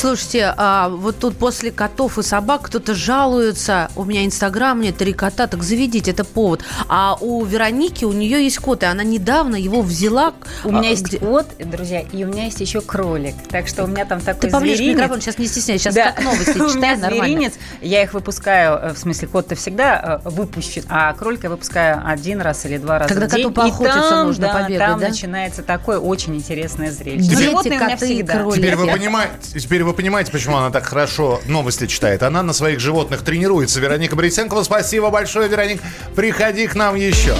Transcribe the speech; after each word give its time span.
Слушайте, 0.00 0.52
а 0.58 0.90
вот 0.90 1.18
тут 1.18 1.38
после 1.38 1.70
котов 1.72 2.18
и 2.18 2.22
собак 2.22 2.62
кто-то 2.62 2.94
жалуется. 2.94 3.90
У 3.96 4.04
меня 4.04 4.26
Инстаграм, 4.26 4.76
мне 4.78 4.92
три 4.92 5.14
кота, 5.14 5.46
так 5.46 5.62
заведите, 5.62 6.10
это 6.10 6.22
повод. 6.22 6.60
А 6.88 7.16
у 7.18 7.42
Вероники, 7.44 8.04
у 8.04 8.12
нее 8.12 8.44
есть 8.44 8.58
кот, 8.58 8.82
и 8.82 8.86
она 8.86 9.02
недавно 9.04 9.56
его 9.56 9.80
взяла. 9.80 10.34
У 10.64 10.70
меня 10.70 10.88
а, 10.88 10.90
есть 10.90 11.02
где- 11.02 11.18
кот, 11.18 11.46
друзья, 11.58 12.00
и 12.00 12.24
у 12.24 12.26
меня 12.28 12.44
есть 12.44 12.60
еще 12.60 12.82
кролик. 12.82 13.34
Так 13.48 13.68
что 13.68 13.84
у 13.84 13.86
меня 13.86 14.04
там 14.04 14.20
такой 14.20 14.42
Ты 14.42 14.50
поближе 14.50 14.76
зверинец. 14.76 14.96
микрофону, 14.96 15.20
сейчас 15.22 15.38
не 15.38 15.46
стесняйся, 15.46 15.84
сейчас 15.84 15.94
Да. 15.94 16.12
как 16.12 16.24
новости 16.24 16.50
У 16.58 16.62
меня 16.64 16.68
читай, 16.74 16.96
нормально. 16.98 17.24
зверинец, 17.24 17.52
я 17.80 18.02
их 18.02 18.12
выпускаю, 18.12 18.78
э, 18.78 18.92
в 18.92 18.98
смысле, 18.98 19.28
кот-то 19.28 19.54
всегда 19.54 20.20
э, 20.24 20.28
выпущен, 20.28 20.82
а 20.90 21.14
кролика 21.14 21.44
я 21.46 21.50
выпускаю 21.50 22.02
один 22.06 22.42
раз 22.42 22.66
или 22.66 22.76
два 22.76 22.98
раза 22.98 23.08
Когда 23.14 23.28
в 23.28 23.30
день. 23.30 23.44
коту 23.44 23.54
поохотиться 23.54 24.10
там, 24.10 24.26
можно 24.26 24.46
да, 24.46 24.52
побегать, 24.52 24.78
там 24.86 25.00
да? 25.00 25.08
начинается 25.08 25.62
такое 25.62 25.98
очень 25.98 26.36
интересное 26.36 26.90
зрелище. 26.92 27.30
Дети, 27.30 27.42
Животные 27.44 27.72
у 27.78 27.82
меня 27.82 27.90
коты 27.94 28.12
и 28.12 28.14
всегда. 28.16 28.34
кролики. 28.34 28.56
Теперь 28.58 28.76
вы, 28.76 28.86
понимаете, 28.88 29.58
теперь 29.58 29.85
вы 29.86 29.94
понимаете, 29.94 30.32
почему 30.32 30.56
она 30.56 30.70
так 30.70 30.84
хорошо 30.84 31.40
новости 31.46 31.86
читает. 31.86 32.22
Она 32.22 32.42
на 32.42 32.52
своих 32.52 32.80
животных 32.80 33.22
тренируется. 33.22 33.80
Вероника 33.80 34.16
Борисенкова, 34.16 34.62
спасибо 34.64 35.10
большое, 35.10 35.48
Вероник. 35.48 35.80
Приходи 36.14 36.66
к 36.66 36.74
нам 36.74 36.96
еще. 36.96 37.34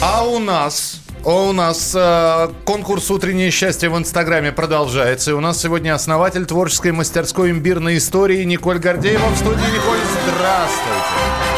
А 0.00 0.24
у 0.24 0.38
нас... 0.38 1.00
а 1.24 1.30
У 1.30 1.52
нас 1.52 1.92
э, 1.94 2.48
конкурс 2.64 3.10
«Утреннее 3.10 3.50
счастье» 3.50 3.88
в 3.88 3.98
Инстаграме 3.98 4.52
продолжается. 4.52 5.32
И 5.32 5.34
у 5.34 5.40
нас 5.40 5.60
сегодня 5.60 5.94
основатель 5.94 6.46
творческой 6.46 6.92
мастерской 6.92 7.50
имбирной 7.50 7.98
истории 7.98 8.44
Николь 8.44 8.78
Гордеева 8.78 9.26
в 9.28 9.36
студии. 9.36 9.74
Николь, 9.74 9.98
здравствуйте. 10.24 11.55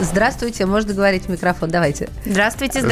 Здравствуйте, 0.00 0.64
можно 0.64 0.94
говорить 0.94 1.24
в 1.24 1.28
микрофон, 1.28 1.70
давайте. 1.70 2.08
Здравствуйте, 2.24 2.82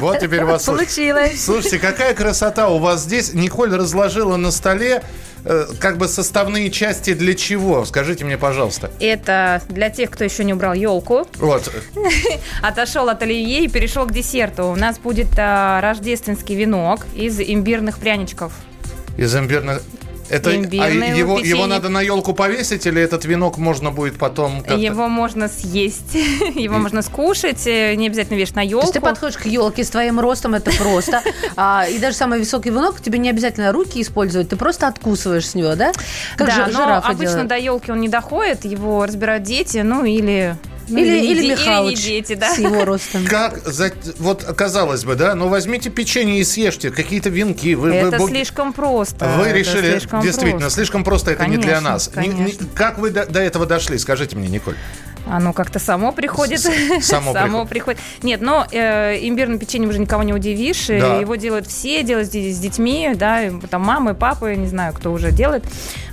Вот 0.00 0.18
теперь 0.20 0.44
вас. 0.44 0.64
Получилось. 0.64 1.42
Слушайте, 1.42 1.78
какая 1.78 2.14
красота 2.14 2.68
у 2.68 2.78
вас 2.78 3.02
здесь. 3.02 3.32
Николь 3.32 3.74
разложила 3.74 4.36
на 4.36 4.50
столе 4.50 5.02
э, 5.44 5.66
как 5.80 5.96
бы 5.96 6.08
составные 6.08 6.70
части 6.70 7.14
для 7.14 7.34
чего? 7.34 7.86
Скажите 7.86 8.24
мне, 8.26 8.36
пожалуйста. 8.36 8.90
Это 9.00 9.62
для 9.70 9.88
тех, 9.88 10.10
кто 10.10 10.24
еще 10.24 10.44
не 10.44 10.52
убрал 10.52 10.74
елку, 10.74 11.26
Вот. 11.36 11.72
отошел 12.62 13.08
от 13.08 13.22
оливье 13.22 13.64
и 13.64 13.68
перешел 13.68 14.06
к 14.06 14.12
десерту. 14.12 14.66
У 14.66 14.76
нас 14.76 14.98
будет 14.98 15.28
а, 15.38 15.80
рождественский 15.80 16.54
венок 16.54 17.06
из 17.14 17.40
имбирных 17.40 17.98
пряничков. 17.98 18.52
Из 19.16 19.34
имбирных... 19.34 19.80
Это, 20.28 20.50
а 20.50 20.52
его, 20.54 21.36
печенье. 21.36 21.48
его 21.48 21.66
надо 21.66 21.88
на 21.88 22.00
елку 22.00 22.32
повесить 22.32 22.86
или 22.86 23.00
этот 23.00 23.24
венок 23.24 23.58
можно 23.58 23.90
будет 23.90 24.18
потом 24.18 24.60
как-то- 24.60 24.76
Его 24.76 25.08
можно 25.08 25.48
съесть, 25.48 26.14
его 26.54 26.78
можно 26.78 27.02
скушать, 27.02 27.66
э, 27.66 27.94
не 27.94 28.06
обязательно 28.06 28.36
вешать 28.36 28.56
на 28.56 28.62
елку. 28.62 28.92
ты 28.92 29.00
подходишь 29.00 29.38
к 29.38 29.46
елке 29.46 29.84
с 29.84 29.90
твоим 29.90 30.20
ростом, 30.20 30.54
это 30.54 30.70
просто. 30.72 31.22
А, 31.56 31.86
и 31.88 31.98
даже 31.98 32.16
самый 32.16 32.38
высокий 32.38 32.70
венок, 32.70 33.00
тебе 33.00 33.18
не 33.18 33.30
обязательно 33.30 33.72
руки 33.72 34.00
использовать, 34.02 34.48
ты 34.48 34.56
просто 34.56 34.88
откусываешь 34.88 35.48
с 35.48 35.54
него, 35.54 35.74
да? 35.74 35.92
Как 36.36 36.48
да, 36.48 36.68
но 36.72 37.02
обычно 37.02 37.44
до 37.44 37.56
елки 37.56 37.90
он 37.90 38.00
не 38.00 38.08
доходит, 38.08 38.64
его 38.64 39.04
разбирают 39.04 39.44
дети, 39.44 39.78
ну 39.78 40.04
или... 40.04 40.56
ну, 40.88 40.98
Или, 40.98 41.18
или 41.26 41.40
де- 41.42 41.48
Михалыч 41.52 41.96
не 41.98 42.04
дети, 42.04 42.34
да. 42.34 42.54
с 42.54 42.58
его 42.58 42.84
ростом. 42.84 43.24
Как, 43.26 43.58
за- 43.66 43.92
вот 44.18 44.42
казалось 44.44 45.04
бы, 45.04 45.14
да, 45.14 45.34
ну 45.34 45.48
возьмите 45.48 45.90
печенье 45.90 46.40
и 46.40 46.44
съешьте, 46.44 46.90
какие-то 46.90 47.28
венки. 47.30 47.74
Вы, 47.74 47.90
вы 47.90 47.96
Это 47.96 48.16
бу- 48.18 48.28
слишком 48.28 48.72
просто. 48.72 49.26
Вы 49.38 49.46
это 49.46 49.58
решили, 49.58 49.90
слишком 49.92 50.20
действительно, 50.22 50.60
просто. 50.60 50.74
слишком 50.76 51.04
просто 51.04 51.30
это 51.32 51.46
не 51.46 51.56
для 51.56 51.80
Конечно, 51.80 51.90
нас. 51.90 52.10
Не- 52.16 52.28
не- 52.28 52.34
конечно. 52.34 52.66
как 52.74 52.98
вы 52.98 53.10
до, 53.10 53.26
до 53.26 53.40
этого 53.40 53.66
дошли? 53.66 53.98
Скажите 53.98 54.36
мне, 54.36 54.48
Николь. 54.48 54.76
Оно 55.28 55.52
как-то 55.52 55.78
само 55.78 56.12
приходит. 56.12 56.60
С- 56.60 57.04
само 57.06 57.66
приходит. 57.68 58.00
Нет, 58.22 58.40
но 58.40 58.66
э, 58.70 59.16
имбирным 59.26 59.58
печеньем 59.58 59.90
уже 59.90 59.98
никого 59.98 60.22
не 60.22 60.32
удивишь. 60.32 60.86
Да. 60.86 61.16
Его 61.16 61.34
делают 61.36 61.66
все, 61.66 62.02
делают 62.02 62.28
с, 62.28 62.32
с 62.34 62.58
детьми, 62.58 63.10
да, 63.14 63.40
там 63.68 63.82
мамы, 63.82 64.14
папы, 64.14 64.54
не 64.54 64.68
знаю, 64.68 64.92
кто 64.94 65.12
уже 65.12 65.32
делает. 65.32 65.64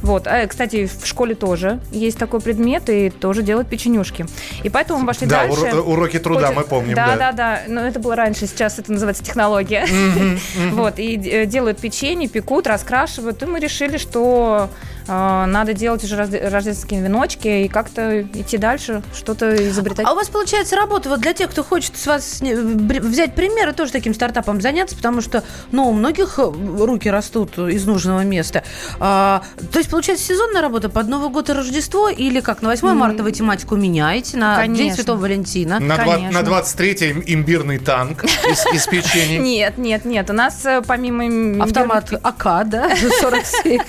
Вот. 0.02 0.28
А, 0.28 0.46
кстати, 0.48 0.88
в 0.88 1.06
школе 1.06 1.36
тоже 1.36 1.80
есть 1.92 2.18
такой 2.18 2.42
предмет, 2.42 2.90
и 2.90 3.10
тоже 3.10 3.42
делают 3.44 3.70
печенюшки. 3.70 4.26
И 4.64 4.70
поэтому 4.70 5.00
мы 5.00 5.08
пошли 5.08 5.28
Да, 5.28 5.46
дальше. 5.48 5.62
уро- 5.62 5.82
уроки 5.82 6.20
труда 6.20 6.48
Хоть- 6.48 6.56
мы 6.58 6.64
помним, 6.64 6.96
Да, 6.96 7.08
да. 7.16 7.16
да, 7.16 7.32
да. 7.32 7.60
Но 7.68 7.82
это 7.88 8.00
было 8.00 8.16
раньше, 8.16 8.48
сейчас 8.48 8.80
это 8.80 8.92
называется 8.92 9.24
технология. 9.24 9.86
Вот. 10.72 10.98
И 11.00 11.16
э, 11.30 11.46
делают 11.46 11.78
печенье, 11.80 12.28
пекут, 12.28 12.68
раскрашивают. 12.68 13.42
И 13.44 13.46
мы 13.46 13.60
решили, 13.60 13.98
что 13.98 14.70
надо 15.08 15.74
делать 15.74 16.04
уже 16.04 16.16
рождественские 16.16 17.02
веночки 17.02 17.48
и 17.48 17.68
как-то 17.68 18.22
идти 18.22 18.58
дальше, 18.58 19.02
что-то 19.14 19.56
изобретать. 19.70 20.06
А 20.06 20.14
у 20.14 20.16
вас 20.16 20.30
получается 20.30 20.76
работа 20.76 21.10
вот 21.10 21.20
для 21.22 21.34
тех, 21.34 21.50
кто 21.50 21.64
хочет 21.64 21.98
с 21.98 22.08
вас 22.08 22.42
взять 22.42 23.36
пример 23.36 23.70
и 23.70 23.74
тоже 23.74 23.92
таким 23.92 24.14
стартапом 24.14 24.62
заняться, 24.62 24.96
потому 24.96 25.22
что, 25.22 25.44
ну, 25.72 25.90
у 25.90 25.94
многих 25.94 26.40
э, 26.40 26.52
руки 26.80 27.10
растут 27.10 27.58
из 27.58 27.86
нужного 27.86 28.22
места. 28.24 28.64
А, 29.00 29.44
то 29.72 29.80
есть 29.80 29.90
получается 29.90 30.26
сезонная 30.26 30.62
работа 30.62 30.90
под 30.90 31.08
Новый 31.08 31.30
год 31.30 31.50
и 31.50 31.54
Рождество 31.54 32.10
или 32.10 32.40
как 32.40 32.62
на 32.62 32.70
8 32.70 32.88
марта 32.94 33.24
вы 33.24 33.32
тематику 33.32 33.76
меняете 33.76 34.38
на 34.38 34.62
День 34.66 34.76
Конечно. 34.76 34.96
Святого 34.96 35.18
Валентина? 35.22 35.80
На, 35.80 35.98
Конечно. 35.98 36.42
на 36.42 36.48
23-й 36.48 37.34
имбирный 37.34 37.78
танк 37.80 38.24
из, 38.24 38.66
из 38.74 38.88
печенья. 38.88 39.40
Нет, 39.44 39.78
нет, 39.78 40.06
нет. 40.06 40.30
У 40.30 40.34
нас 40.34 40.66
э, 40.66 40.82
помимо 40.86 41.26
им- 41.26 41.62
Автомат 41.62 42.12
АК, 42.22 42.68
да, 42.68 42.96
47. 43.22 43.80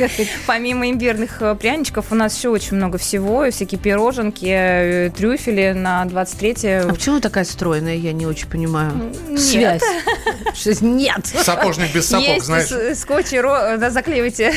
помимо 0.46 0.86
имбирных 1.04 1.42
э, 1.42 1.54
пряничков 1.54 2.06
у 2.12 2.14
нас 2.14 2.36
еще 2.36 2.48
очень 2.48 2.76
много 2.76 2.96
всего. 2.98 3.44
и 3.44 3.50
Всякие 3.50 3.78
пироженки, 3.78 4.46
э, 4.48 5.10
трюфели 5.10 5.72
на 5.72 6.04
23 6.06 6.54
А 6.70 6.88
почему 6.88 7.20
такая 7.20 7.44
стройная, 7.44 7.94
я 7.96 8.12
не 8.12 8.26
очень 8.26 8.48
понимаю. 8.48 9.12
Нет. 9.28 9.82
Связь. 10.54 10.80
Нет. 10.80 11.26
Сапожник 11.26 11.92
без 11.94 12.08
сапог, 12.08 12.26
Есть 12.26 12.46
знаешь. 12.46 12.68
с- 12.68 13.00
скотч 13.00 13.32
и 13.32 13.36
ро- 13.36 13.76
да, 13.76 13.90
заклеивайте 13.90 14.52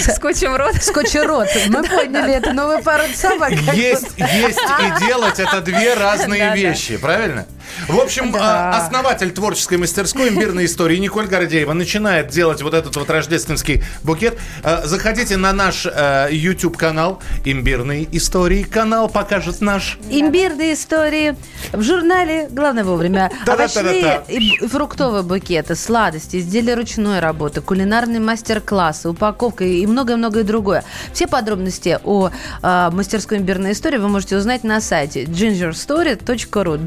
скотчем 0.00 0.56
рот. 0.56 0.74
Скотчерот. 0.82 1.48
Мы 1.68 1.82
поняли, 1.84 2.32
это 2.34 2.52
новая 2.52 2.80
порода 2.82 3.14
собак. 3.14 3.52
Есть, 3.74 4.06
есть 4.16 4.60
и 4.60 5.04
делать 5.06 5.38
это 5.38 5.60
две 5.60 5.94
разные 5.94 6.54
вещи, 6.54 6.96
правильно? 6.96 7.46
В 7.88 7.98
общем, 7.98 8.32
Да. 8.32 8.70
а, 8.72 8.78
основатель 8.78 9.30
творческой 9.32 9.78
мастерской 9.78 10.28
имбирной 10.28 10.66
истории 10.66 10.96
Николь 10.98 11.26
Гордеева 11.26 11.72
начинает 11.72 12.28
делать 12.28 12.62
вот 12.62 12.74
этот 12.74 12.96
вот 12.96 13.08
рождественский 13.10 13.82
букет. 14.02 14.38
А, 14.62 14.82
Заходите 14.86 15.36
на 15.36 15.52
наш 15.52 15.86
э, 15.86 16.28
YouTube 16.30 16.76
канал 16.76 17.20
Имбирные 17.44 18.06
истории. 18.16 18.62
Канал 18.62 19.08
покажет 19.08 19.60
наш. 19.60 19.98
Имбирные 20.10 20.74
истории 20.74 21.36
в 21.72 21.82
журнале 21.82 22.48
«Главное 22.50 22.84
вовремя». 22.84 23.30
Овощные 23.46 24.22
и 24.28 24.60
б- 24.60 24.68
фруктовые 24.68 25.22
букеты, 25.22 25.74
сладости, 25.74 26.36
изделия 26.38 26.74
ручной 26.74 27.20
работы, 27.20 27.60
кулинарные 27.60 28.20
мастер-классы, 28.20 29.08
упаковка 29.08 29.64
и 29.64 29.86
многое-многое 29.86 30.44
другое. 30.44 30.84
Все 31.12 31.26
подробности 31.26 31.98
о 32.04 32.30
а, 32.62 32.90
мастерской 32.90 33.38
имбирной 33.38 33.72
истории 33.72 33.98
вы 33.98 34.08
можете 34.08 34.36
узнать 34.36 34.64
на 34.64 34.80
сайте 34.80 35.24
gingerstory.ru 35.24 36.78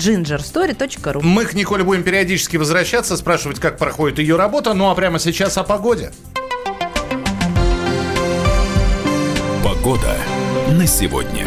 gingerstory.ru 0.71 1.21
Мы 1.23 1.45
к 1.45 1.53
Николе 1.53 1.83
будем 1.83 2.03
периодически 2.03 2.57
возвращаться, 2.57 3.17
спрашивать, 3.17 3.59
как 3.59 3.77
проходит 3.77 4.19
ее 4.19 4.35
работа. 4.35 4.73
Ну 4.73 4.89
а 4.89 4.95
прямо 4.95 5.19
сейчас 5.19 5.57
о 5.57 5.63
погоде. 5.63 6.11
Погода 9.63 10.17
на 10.69 10.87
сегодня. 10.87 11.45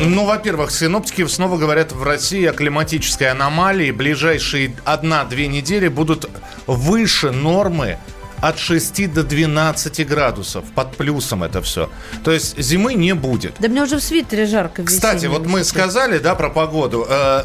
Ну, 0.00 0.24
во-первых, 0.24 0.70
синоптики 0.70 1.26
снова 1.26 1.58
говорят 1.58 1.90
в 1.90 2.04
России 2.04 2.44
о 2.44 2.52
климатической 2.52 3.30
аномалии. 3.30 3.90
Ближайшие 3.90 4.76
одна-две 4.84 5.48
недели 5.48 5.88
будут 5.88 6.30
выше 6.68 7.32
нормы 7.32 7.98
от 8.40 8.58
6 8.58 9.12
до 9.12 9.22
12 9.22 10.06
градусов. 10.06 10.64
Под 10.74 10.96
плюсом 10.96 11.44
это 11.44 11.62
все. 11.62 11.90
То 12.24 12.32
есть 12.32 12.58
зимы 12.60 12.94
не 12.94 13.14
будет. 13.14 13.54
Да 13.58 13.68
мне 13.68 13.82
уже 13.82 13.96
в 13.96 14.02
свитере 14.02 14.46
жарко. 14.46 14.84
Кстати, 14.84 15.26
вот 15.26 15.46
мы 15.46 15.64
сказали, 15.64 16.18
да, 16.18 16.34
про 16.34 16.50
погоду, 16.50 17.06
э, 17.08 17.42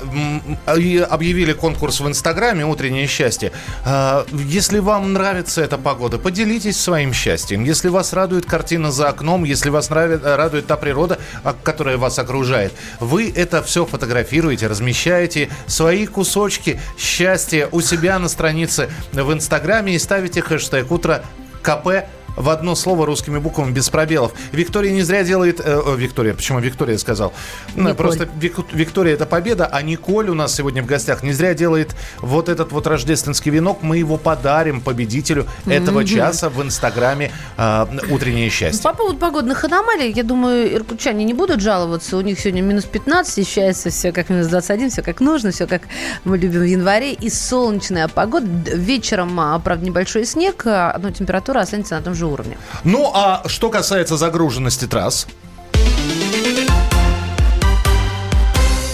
и 0.78 0.98
объявили 0.98 1.54
конкурс 1.54 2.00
в 2.00 2.08
Инстаграме 2.08 2.66
«Утреннее 2.66 3.08
счастье». 3.08 3.52
Э, 3.86 4.24
Если 4.32 4.80
вам 4.80 5.14
нравится 5.14 5.62
эта 5.62 5.78
погода, 5.78 6.18
поделитесь 6.18 6.80
своим 6.80 7.14
счастьем. 7.14 7.64
Если 7.64 7.90
вас 7.90 8.14
радует 8.14 8.46
картина 8.46 8.92
за 8.92 9.10
окном, 9.10 9.44
если 9.44 9.70
вас 9.70 9.90
э, 9.90 10.36
радует 10.36 10.68
та 10.68 10.78
природа, 10.78 11.20
а, 11.44 11.54
которая 11.64 11.98
вас 11.98 12.20
окружает, 12.20 12.74
вы 13.00 13.32
это 13.36 13.64
все 13.64 13.86
фотографируете, 13.86 14.68
размещаете 14.68 15.50
свои 15.68 16.06
кусочки 16.06 16.80
счастья 16.98 17.68
у 17.72 17.82
себя 17.82 18.20
на 18.20 18.30
странице 18.30 18.90
в 19.12 19.34
Инстаграме 19.34 19.96
и 19.96 20.00
ставите 20.00 20.42
хэштег 20.42 20.83
«Утро 20.92 21.24
КП 21.62 22.06
в 22.36 22.50
одно 22.50 22.76
слово 22.76 23.06
русскими 23.06 23.38
буквами 23.38 23.72
без 23.72 23.90
пробелов. 23.90 24.34
Виктория 24.52 24.92
не 24.92 25.02
зря 25.02 25.24
делает... 25.24 25.62
э, 25.64 25.96
Виктория, 25.98 26.34
почему 26.34 26.60
Виктория 26.60 26.98
сказал? 26.98 27.34
Николь. 27.76 27.96
Просто 27.96 28.30
Вик- 28.40 28.66
Виктория 28.74 29.14
это 29.14 29.26
победа, 29.26 29.68
а 29.72 29.82
Николь 29.82 30.30
у 30.30 30.34
нас 30.34 30.56
сегодня 30.56 30.84
в 30.84 30.86
гостях 30.86 31.24
не 31.24 31.34
зря 31.34 31.54
делает 31.54 31.96
вот 32.20 32.50
этот 32.50 32.72
вот 32.72 32.88
рождественский 32.88 33.52
венок. 33.52 33.84
Мы 33.84 33.98
его 33.98 34.18
подарим 34.18 34.82
победителю 34.82 35.48
этого 35.66 36.06
часа 36.06 36.50
в 36.50 36.62
инстаграме 36.62 37.32
э, 37.58 37.86
«Утреннее 38.10 38.50
счастье». 38.50 38.82
По 38.84 38.94
поводу 38.94 39.18
погодных 39.18 39.64
аномалий, 39.64 40.12
я 40.12 40.24
думаю, 40.24 40.74
иркутчане 40.74 41.24
не 41.26 41.34
будут 41.34 41.62
жаловаться. 41.62 42.18
У 42.18 42.22
них 42.22 42.40
сегодня 42.40 42.62
минус 42.62 42.86
15, 42.86 43.40
ощущается 43.40 43.90
все 43.90 44.12
как 44.12 44.30
минус 44.30 44.48
21, 44.48 44.90
все 44.90 45.02
как 45.02 45.20
нужно, 45.20 45.52
все 45.52 45.68
как 45.68 45.84
мы 46.24 46.38
любим 46.38 46.62
в 46.62 46.66
январе. 46.66 47.14
И 47.14 47.30
солнечная 47.30 48.08
погода. 48.08 48.48
Вечером, 48.74 49.40
а, 49.40 49.60
правда, 49.60 49.86
небольшой 49.86 50.26
снег, 50.26 50.64
а, 50.66 50.98
но 51.02 51.12
температура 51.12 51.60
останется 51.60 51.96
на 51.96 52.02
том 52.02 52.16
же 52.16 52.23
уровне. 52.26 52.58
Ну, 52.84 53.12
а 53.14 53.44
что 53.48 53.70
касается 53.70 54.18
загруженности 54.18 54.86
трасс, 54.86 55.28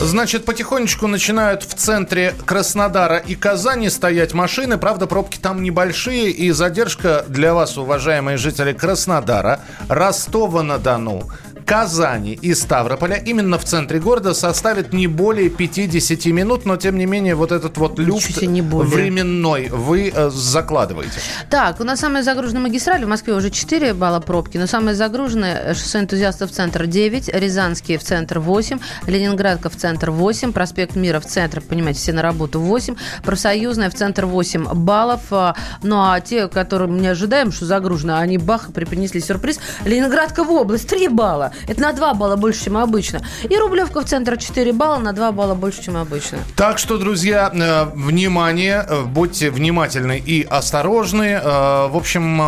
Значит, 0.02 0.46
потихонечку 0.46 1.08
начинают 1.08 1.64
в 1.64 1.74
центре 1.74 2.34
Краснодара 2.46 3.18
и 3.18 3.36
Казани 3.36 3.90
стоять 3.90 4.34
машины. 4.34 4.78
Правда, 4.78 5.08
пробки 5.08 5.38
там 5.38 5.62
небольшие. 5.62 6.31
И 6.31 6.52
задержка 6.52 7.26
для 7.28 7.54
вас, 7.54 7.78
уважаемые 7.78 8.38
жители 8.38 8.72
Краснодара, 8.72 9.60
Ростова-на-Дону, 9.90 11.30
Казани 11.69 12.33
и 12.33 12.56
Ставрополя 12.56 13.18
именно 13.18 13.60
в 13.60 13.63
центре 13.63 14.00
города 14.00 14.33
составит 14.33 14.92
не 14.92 15.06
более 15.06 15.51
50 15.51 16.25
минут, 16.33 16.66
но 16.66 16.77
тем 16.77 16.98
не 16.98 17.06
менее 17.06 17.36
вот 17.36 17.51
этот 17.51 17.77
вот 17.77 18.00
люфт 18.00 18.42
не 18.42 18.63
более. 18.63 18.92
временной 18.92 19.69
вы 19.69 20.12
э, 20.12 20.31
закладываете. 20.31 21.19
Так, 21.51 21.80
у 21.80 21.83
нас 21.83 22.00
самая 22.00 22.24
загруженная 22.24 22.63
магистраль. 22.63 23.06
В 23.06 23.07
Москве 23.07 23.36
уже 23.36 23.51
4 23.51 23.94
балла 23.94 24.19
пробки, 24.19 24.57
но 24.57 24.66
самая 24.66 24.95
загруженная 24.95 25.62
э, 25.63 25.74
шоссе 25.75 26.00
энтузиастов 26.00 26.50
в 26.50 26.56
центр 26.56 26.88
9, 26.88 27.27
Рязанский 27.36 27.98
в 27.98 28.04
центр 28.04 28.39
8, 28.39 28.80
Ленинградка 29.06 29.69
в 29.69 29.75
центр 29.75 30.10
8, 30.10 30.54
проспект 30.54 30.95
Мира 30.95 31.19
в 31.19 31.27
центр, 31.27 31.62
понимаете, 31.62 32.00
все 32.00 32.13
на 32.13 32.24
работу 32.24 32.60
8, 32.60 32.95
Профсоюзная 33.24 33.92
в 33.92 33.94
центр 33.94 34.25
8 34.25 34.74
баллов. 34.74 35.21
А, 35.30 35.56
Ну 35.83 35.98
а 36.01 36.19
те, 36.19 36.48
которые 36.48 36.89
мы 36.89 37.00
не 37.00 37.10
ожидаем, 37.10 37.51
что 37.51 37.66
загружено, 37.66 38.18
они 38.18 38.39
бах, 38.39 38.74
преподнесли 38.74 39.21
сюрприз. 39.21 39.60
Ленинградка 39.86 40.44
в 40.44 40.51
область 40.51 40.89
3 40.89 41.10
балла. 41.10 41.54
Это 41.67 41.81
на 41.81 41.94
2 41.94 42.13
балла 42.13 42.35
больше, 42.35 42.65
чем 42.65 42.77
обычно. 42.77 43.21
И 43.50 43.57
Рублевка 43.57 44.01
в 44.01 44.06
центр 44.06 44.38
4 44.38 44.73
балла, 44.73 45.00
на 45.00 45.13
2 45.13 45.31
балла 45.31 45.53
больше, 45.56 45.83
чем 45.83 45.97
обычно. 45.97 46.39
Так 46.56 46.77
что, 46.79 46.97
друзья, 46.97 47.51
э, 47.53 47.85
внимание, 47.95 48.85
э, 48.88 49.03
будьте 49.03 49.50
внимательны 49.51 50.17
и 50.19 50.44
осторожны. 50.44 51.39
Э, 51.44 51.88
В 51.89 51.95
общем, 51.97 52.41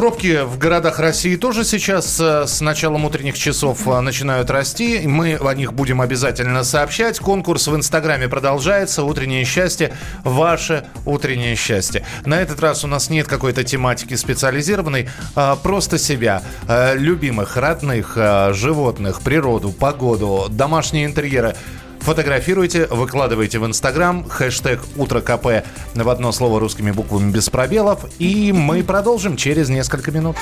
Пробки 0.00 0.44
в 0.44 0.56
городах 0.56 0.98
России 0.98 1.36
тоже 1.36 1.62
сейчас 1.62 2.18
э, 2.18 2.46
с 2.46 2.62
началом 2.62 3.04
утренних 3.04 3.36
часов 3.36 3.86
э, 3.86 4.00
начинают 4.00 4.48
расти. 4.48 5.02
Мы 5.06 5.34
о 5.34 5.52
них 5.52 5.74
будем 5.74 6.00
обязательно 6.00 6.64
сообщать. 6.64 7.18
Конкурс 7.18 7.66
в 7.66 7.76
Инстаграме 7.76 8.26
продолжается. 8.26 9.04
Утреннее 9.04 9.44
счастье. 9.44 9.92
Ваше 10.24 10.86
утреннее 11.04 11.54
счастье. 11.54 12.02
На 12.24 12.40
этот 12.40 12.60
раз 12.60 12.82
у 12.82 12.86
нас 12.86 13.10
нет 13.10 13.26
какой-то 13.26 13.62
тематики 13.62 14.14
специализированной. 14.14 15.10
а 15.36 15.56
Просто 15.56 15.98
себя, 15.98 16.44
э, 16.66 16.96
любимых, 16.96 17.58
родных, 17.58 18.16
животных, 18.52 19.20
природу, 19.20 19.70
погоду, 19.70 20.46
домашние 20.48 21.04
интерьеры. 21.04 21.56
Фотографируйте, 22.00 22.86
выкладывайте 22.86 23.58
в 23.58 23.66
Инстаграм, 23.66 24.28
хэштег 24.28 24.80
«Утро 24.96 25.20
КП» 25.20 25.64
в 25.94 26.08
одно 26.08 26.32
слово 26.32 26.58
русскими 26.58 26.90
буквами 26.90 27.30
без 27.30 27.50
пробелов. 27.50 28.06
И 28.18 28.52
мы 28.52 28.82
продолжим 28.82 29.36
через 29.36 29.68
несколько 29.68 30.10
минут. 30.10 30.36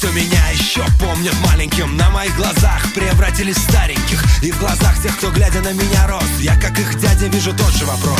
Кто 0.00 0.10
меня 0.12 0.48
еще 0.48 0.82
помнят 0.98 1.34
маленьким. 1.46 1.94
На 1.98 2.08
моих 2.08 2.34
глазах 2.34 2.90
превратились 2.94 3.58
стареньких. 3.58 4.24
И 4.42 4.50
в 4.50 4.58
глазах 4.58 4.98
тех, 5.02 5.14
кто 5.18 5.30
глядя 5.30 5.60
на 5.60 5.74
меня 5.74 6.06
рос. 6.06 6.24
Я, 6.40 6.56
как 6.56 6.78
их 6.78 6.98
дядя, 6.98 7.26
вижу 7.26 7.52
тот 7.52 7.70
же 7.74 7.84
вопрос. 7.84 8.18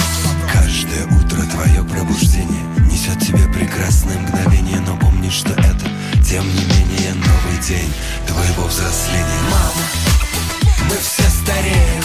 Каждое 0.52 1.06
утро 1.06 1.40
твое 1.42 1.82
пробуждение 1.84 2.62
Несет 2.90 3.18
тебе 3.20 3.46
прекрасное 3.48 4.18
мгновение 4.18 4.80
Но 4.80 4.96
помни, 4.96 5.30
что 5.30 5.52
это, 5.52 5.88
тем 6.22 6.44
не 6.54 6.64
менее, 6.64 7.14
новый 7.14 7.58
день 7.66 7.90
Твоего 8.26 8.64
взросления. 8.64 9.40
Мама, 9.50 10.90
мы 10.90 10.96
все 10.96 11.22
стареем. 11.30 12.04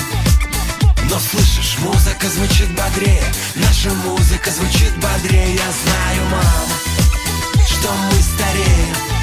Но 1.10 1.20
слышишь, 1.20 1.80
музыка 1.80 2.30
звучит 2.30 2.70
бодрее. 2.70 3.24
Наша 3.56 3.90
музыка 4.06 4.52
звучит 4.52 4.94
бодрее 5.02 5.54
Я 5.54 5.72
знаю, 5.84 6.30
мама, 6.32 7.66
что 7.68 7.92
мы 8.10 8.22
стареем 8.22 9.15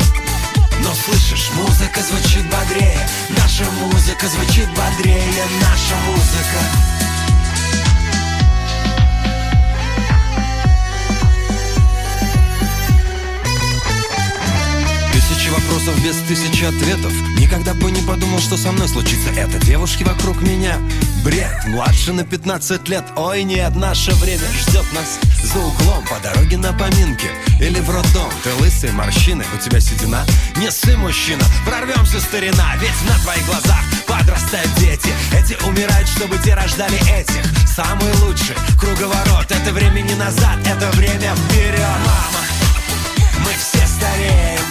Но 0.82 0.94
слышишь, 0.94 1.50
музыка 1.54 2.00
звучит 2.02 2.44
бодрее. 2.50 3.08
Наша 3.30 3.64
музыка 3.70 4.28
звучит 4.28 4.68
бодрее. 4.70 5.44
Наша 5.60 5.96
музыка. 6.06 6.92
Вопросов 15.52 16.04
без 16.04 16.16
тысячи 16.28 16.64
ответов. 16.64 17.12
Никогда 17.38 17.74
бы 17.74 17.90
не 17.90 18.02
подумал, 18.02 18.38
что 18.38 18.56
со 18.56 18.72
мной 18.72 18.88
случится 18.88 19.30
это. 19.30 19.58
Девушки 19.66 20.02
вокруг 20.02 20.40
меня. 20.40 20.78
Бред, 21.24 21.64
младше 21.66 22.12
на 22.12 22.24
15 22.24 22.88
лет. 22.88 23.04
Ой, 23.16 23.42
нет, 23.42 23.74
наше 23.74 24.12
время 24.14 24.46
ждет 24.52 24.84
нас 24.92 25.18
За 25.52 25.58
углом 25.58 26.02
по 26.06 26.18
дороге 26.20 26.56
на 26.56 26.72
поминки. 26.72 27.28
Или 27.60 27.78
в 27.80 27.90
роддом 27.90 28.30
Ты 28.42 28.54
лысый, 28.54 28.90
морщины, 28.92 29.44
у 29.54 29.58
тебя 29.58 29.80
седина. 29.80 30.24
Не 30.56 30.70
сы, 30.70 30.96
мужчина, 30.96 31.44
прорвемся, 31.66 32.20
старина. 32.20 32.74
Ведь 32.76 33.02
на 33.06 33.18
твоих 33.22 33.44
глазах 33.44 33.80
подрастают 34.06 34.72
дети. 34.76 35.12
Эти 35.30 35.62
умирают, 35.64 36.08
чтобы 36.08 36.38
те 36.38 36.54
рождали 36.54 36.96
этих. 37.12 37.44
Самый 37.68 38.10
лучший 38.22 38.56
круговорот. 38.80 39.50
Это 39.50 39.72
времени 39.72 40.14
назад, 40.14 40.56
это 40.64 40.90
время 40.92 41.34
вперед. 41.34 41.80
Мама, 41.80 42.40
мы 43.40 43.50
все 43.60 43.86
стареем. 43.86 44.64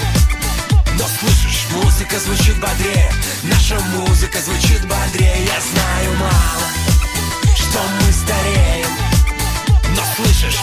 Но 0.97 1.05
слышишь, 1.19 1.67
музыка 1.73 2.17
звучит 2.19 2.59
бодрее. 2.59 3.11
Наша 3.43 3.79
музыка 3.97 4.39
звучит 4.41 4.81
бодрее. 4.87 5.45
Я 5.45 5.61
знаю, 5.61 6.17
мало, 6.17 7.55
что 7.55 7.79
мы 7.99 8.11
стареем 8.11 8.80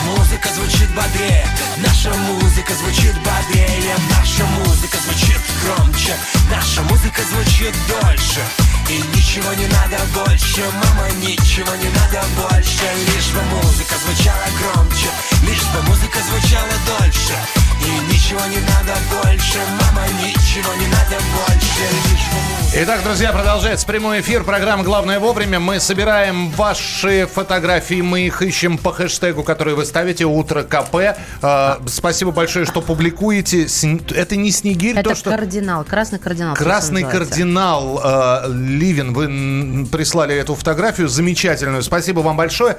музыка 0.05 0.49
звучит 0.55 0.88
бодрее. 0.95 1.47
Наша 1.78 2.11
музыка 2.14 2.75
звучит 2.75 3.14
бодрее. 3.19 3.97
Наша 4.11 4.45
музыка 4.47 4.99
звучит 4.99 5.40
громче. 5.62 6.14
Наша 6.50 6.83
музыка 6.83 7.23
звучит 7.31 7.75
дольше. 7.88 8.43
И 8.88 8.99
ничего 9.17 9.52
не 9.55 9.67
надо 9.67 9.99
больше 10.14 10.64
Мама, 10.73 11.11
ничего 11.23 11.75
не 11.76 11.88
надо 11.88 12.25
больше. 12.37 12.85
Лишь 13.14 13.31
бы 13.33 13.43
музыка 13.57 13.95
звучала 14.05 14.47
громче. 14.61 15.11
Лишь 15.43 15.64
бы 15.73 15.83
музыка 15.83 16.19
звучала 16.28 16.73
дольше 16.87 17.67
И 17.82 18.12
ничего 18.12 18.40
не 18.47 18.61
надо 18.61 18.97
больше 19.23 19.58
Мама, 19.80 20.06
ничего 20.23 20.73
не 20.75 20.87
надо 20.87 21.16
больше 21.32 22.28
Итак, 22.80 23.02
друзья, 23.02 23.32
продолжается 23.32 23.87
прямой 23.87 24.20
эфир. 24.20 24.44
Программа 24.44 24.85
«Главное 24.85 25.18
вовремя». 25.18 25.58
Мы 25.58 25.80
собираем 25.80 26.50
ваши 26.50 27.26
фотографии. 27.26 28.02
Мы 28.02 28.26
их 28.26 28.42
ищем 28.42 28.76
по 28.76 28.92
хэштегу, 28.92 29.42
который 29.42 29.75
вы 29.75 29.87
ставите 29.87 30.26
«Утро 30.26 30.62
КП». 30.62 31.16
А, 31.40 31.80
спасибо 31.87 32.30
большое, 32.30 32.66
что 32.66 32.82
публикуете. 32.82 33.66
Это 34.14 34.37
не 34.37 34.50
снегирь, 34.50 34.99
Это 34.99 35.11
то, 35.11 35.16
что... 35.16 35.30
кардинал, 35.30 35.82
красный 35.82 36.18
кардинал. 36.18 36.54
Красный 36.54 37.04
кардинал 37.04 38.02
э, 38.04 38.52
Ливин, 38.52 39.14
вы 39.14 39.87
прислали 39.87 40.37
эту 40.37 40.54
фотографию 40.54 41.08
замечательную. 41.08 41.82
Спасибо 41.82 42.20
вам 42.20 42.37
большое. 42.37 42.76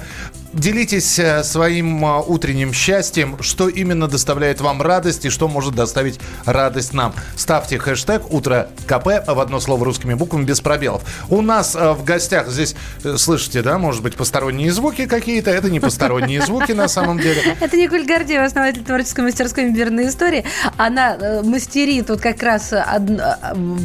Делитесь 0.54 1.20
э, 1.20 1.44
своим 1.44 2.04
э, 2.04 2.22
утренним 2.26 2.74
счастьем, 2.74 3.38
что 3.42 3.70
именно 3.70 4.08
доставляет 4.08 4.62
вам 4.62 4.82
радость 4.82 5.26
и 5.26 5.30
что 5.30 5.48
может 5.48 5.76
доставить 5.76 6.20
радость 6.46 6.94
нам. 6.94 7.14
Ставьте 7.36 7.78
хэштег 7.78 8.32
«Утро 8.32 8.70
КП» 8.88 9.08
в 9.28 9.40
одно 9.40 9.60
слово 9.60 9.86
русскими 9.86 10.14
буквами 10.14 10.44
без 10.46 10.62
пробелов. 10.62 11.04
У 11.30 11.42
нас 11.42 11.76
э, 11.76 11.92
в 11.94 12.04
гостях 12.04 12.50
здесь, 12.50 12.76
слышите, 13.18 13.62
да, 13.62 13.78
может 13.78 14.02
быть, 14.02 14.16
посторонние 14.16 14.72
звуки 14.72 15.06
какие-то. 15.06 15.52
Это 15.52 15.70
не 15.70 15.80
посторонние 15.80 16.42
звуки 16.42 16.72
на 16.72 16.88
самом 16.88 17.20
деле. 17.20 17.42
Это 17.60 17.78
Николь 17.78 18.06
Гордеева, 18.06 18.46
основатель 18.46 18.84
творческой 18.84 19.22
мастерской 19.22 19.66
«Имбирные 19.66 20.10
истории». 20.10 20.46
Она 20.78 21.42
мастерит 21.44 22.10
вот 22.10 22.22
как 22.22 22.42
раз 22.44 22.74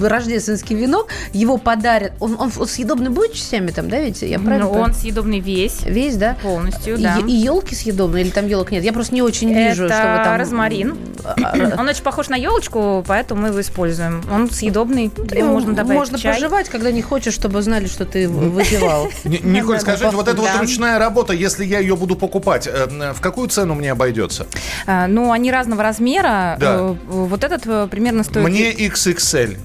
рождественский 0.01 0.77
венок. 0.77 1.09
Его 1.33 1.59
подарят. 1.59 2.13
Он, 2.21 2.51
съедобный 2.67 3.11
будет 3.11 3.33
частями 3.35 3.71
там, 3.71 3.89
да, 3.89 4.01
ведь? 4.01 4.23
Я 4.23 4.39
правильно 4.39 4.67
Ну, 4.67 4.73
он 4.73 4.95
съедобный 4.95 5.41
весь, 5.41 5.83
Весь, 5.83 6.17
да? 6.17 6.37
Полностью, 6.55 6.99
да. 6.99 7.19
И, 7.27 7.33
елки 7.33 7.75
съедобные 7.75 8.25
или 8.25 8.31
там 8.31 8.47
елок 8.47 8.71
нет? 8.71 8.85
Я 8.85 8.93
просто 8.93 9.15
не 9.15 9.23
очень 9.23 9.53
вижу, 9.53 9.85
Это 9.85 9.95
что 9.95 10.19
вы 10.19 10.25
там... 10.25 10.39
розмарин. 10.39 10.97
Он 11.79 11.89
очень 11.89 12.03
похож 12.03 12.29
на 12.29 12.37
елочку, 12.37 13.05
поэтому 13.07 13.43
мы 13.43 13.49
его 13.49 13.61
используем. 13.61 14.23
Он 14.33 14.51
съедобный, 14.51 15.11
его 15.33 15.49
можно 15.53 15.75
добавить 15.75 15.99
Можно 15.99 16.19
в 16.19 16.21
чай. 16.21 16.35
пожевать, 16.35 16.69
когда 16.69 16.91
не 16.93 17.03
хочешь, 17.03 17.35
чтобы 17.35 17.63
знали, 17.63 17.87
что 17.87 18.05
ты 18.05 18.29
выпивал. 18.29 19.09
Николь, 19.25 19.81
скажите, 19.81 20.11
вот 20.11 20.29
эта 20.29 20.37
вот 20.41 20.51
Да. 20.55 20.61
ручная 20.61 20.99
работа, 20.99 21.33
если 21.33 21.65
я 21.65 21.79
ее 21.81 21.97
буду 21.97 22.17
покупать, 22.17 22.67
э, 22.67 23.13
в 23.15 23.21
какую 23.21 23.49
цену 23.49 23.75
мне 23.75 23.93
обойдется? 23.93 24.47
А, 24.87 25.07
Ну, 25.07 25.33
они 25.33 25.51
разного 25.51 25.83
размера. 25.83 26.57
Да. 26.61 26.77
Э, 26.81 26.95
Вот 27.09 27.45
этот 27.45 27.63
э, 27.67 27.89
примерно 27.91 28.25
стоит... 28.25 28.47
Мне 28.47 28.73
XXL. 28.73 29.57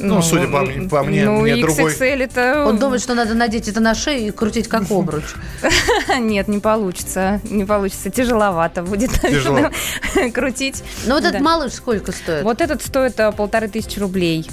Ну, 0.00 0.22
судя 0.22 0.48
по 0.48 0.60
мне- 0.62 0.88
по 0.88 1.02
мне, 1.02 1.24
ну, 1.24 1.40
мне 1.40 1.54
XXL 1.54 1.60
другой. 1.60 1.94
это... 2.20 2.64
Он 2.66 2.78
думает, 2.78 3.02
что 3.02 3.14
надо 3.14 3.34
надеть 3.34 3.68
это 3.68 3.80
на 3.80 3.94
шею 3.94 4.28
и 4.28 4.30
крутить 4.30 4.68
как 4.68 4.82
обруч. 4.90 5.24
Нет, 6.18 6.48
не 6.48 6.58
получится. 6.58 7.40
Не 7.44 7.64
получится. 7.64 8.10
Тяжеловато 8.10 8.82
будет 8.82 9.10
крутить. 10.34 10.82
Ну 11.06 11.14
вот 11.14 11.24
этот 11.24 11.40
малыш 11.40 11.72
сколько 11.72 12.12
стоит? 12.12 12.44
Вот 12.44 12.60
этот 12.60 12.82
стоит 12.82 13.18
э, 13.20 13.32
полторы 13.32 13.68
тысячи 13.68 13.98
рублей. 13.98 14.48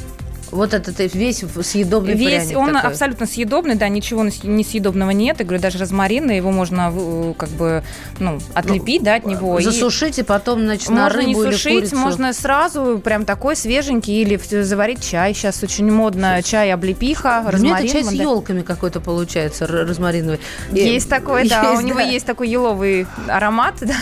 Вот 0.58 0.74
этот 0.74 1.00
весь 1.14 1.44
съедобный 1.62 2.16
Весь 2.16 2.46
пряник 2.48 2.58
он 2.58 2.74
такой. 2.74 2.90
абсолютно 2.92 3.26
съедобный, 3.28 3.76
да, 3.76 3.88
ничего 3.88 4.24
не 4.24 4.32
съ- 4.32 4.48
несъедобного 4.48 5.12
нет. 5.12 5.38
Я 5.40 5.46
говорю, 5.46 5.62
даже 5.62 5.78
розмарина, 5.78 6.32
его 6.32 6.52
можно 6.52 6.92
э, 6.94 7.34
как 7.38 7.50
бы 7.50 7.84
ну, 8.20 8.40
отлепить, 8.54 9.04
да, 9.04 9.16
от 9.16 9.26
него. 9.26 9.60
и 9.60 9.64
Засушить 9.64 10.18
и 10.20 10.24
потом, 10.24 10.62
значит, 10.62 10.90
на 10.90 11.04
можно 11.04 11.20
не 11.22 11.28
рыбу 11.28 11.44
или 11.44 11.52
сушить, 11.52 11.74
курицу. 11.76 11.96
можно 11.98 12.34
сразу 12.34 13.00
прям 13.04 13.26
такой 13.26 13.56
свеженький 13.56 14.22
или 14.22 14.38
заварить 14.64 15.08
чай. 15.08 15.34
Сейчас 15.36 15.62
очень 15.64 15.92
модно 15.92 16.42
чай 16.44 16.74
облепиха, 16.74 17.42
Мне 17.44 17.52
розмарин. 17.52 17.86
это 17.86 17.94
чай 17.94 18.04
с 18.04 18.08
манда- 18.08 18.22
елками 18.24 18.62
какой-то 18.64 19.00
получается, 19.00 19.68
розмариновый. 19.68 20.40
И- 20.74 20.80
Есть 20.80 21.08
такой, 21.10 21.48
да, 21.48 21.74
у 21.74 21.82
него 21.82 22.00
да. 22.00 22.06
есть 22.06 22.26
такой 22.26 22.50
еловый 22.50 23.06
аромат, 23.28 23.76
да. 23.82 23.94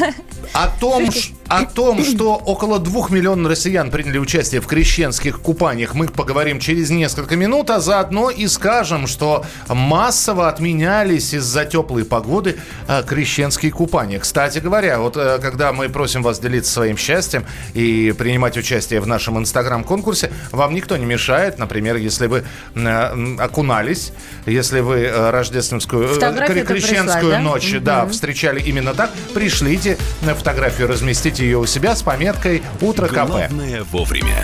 О 0.53 0.67
том, 0.79 1.09
о 1.49 1.65
том, 1.65 2.03
что 2.05 2.35
около 2.35 2.79
двух 2.79 3.09
миллионов 3.09 3.49
россиян 3.51 3.91
приняли 3.91 4.17
участие 4.19 4.61
в 4.61 4.67
крещенских 4.67 5.41
купаниях, 5.41 5.93
мы 5.95 6.07
поговорим 6.07 6.44
через 6.59 6.89
несколько 6.89 7.35
минут, 7.35 7.69
а 7.69 7.79
заодно 7.79 8.29
и 8.29 8.47
скажем, 8.47 9.07
что 9.07 9.45
массово 9.67 10.47
отменялись 10.47 11.33
из-за 11.33 11.65
теплой 11.65 12.05
погоды 12.05 12.57
э, 12.87 13.03
крещенские 13.05 13.71
купания. 13.71 14.19
Кстати 14.19 14.59
говоря, 14.59 14.99
вот 14.99 15.17
э, 15.17 15.39
когда 15.41 15.73
мы 15.73 15.89
просим 15.89 16.23
вас 16.23 16.39
делиться 16.39 16.71
своим 16.71 16.97
счастьем 16.97 17.45
и 17.73 18.13
принимать 18.17 18.57
участие 18.57 18.99
в 19.01 19.07
нашем 19.07 19.39
инстаграм-конкурсе, 19.39 20.31
вам 20.51 20.73
никто 20.73 20.97
не 20.97 21.05
мешает, 21.05 21.57
например, 21.57 21.95
если 21.97 22.27
вы 22.27 22.43
э, 22.75 23.35
окунались, 23.39 24.13
если 24.45 24.79
вы 24.79 25.09
рождественскую, 25.31 26.07
Фотографию 26.07 26.65
крещенскую 26.65 27.31
прислать, 27.31 27.31
да? 27.31 27.39
ночь, 27.39 27.75
да, 27.81 28.05
встречали 28.07 28.59
именно 28.61 28.93
так, 28.93 29.11
пришлите 29.33 29.97
на 30.21 30.35
фотографию, 30.35 30.87
разместите 30.87 31.43
ее 31.43 31.57
у 31.57 31.65
себя 31.65 31.95
с 31.95 32.01
пометкой 32.01 32.61
«Утро 32.81 33.07
КП». 33.07 33.27
Главное 33.27 33.83
вовремя. 33.83 34.43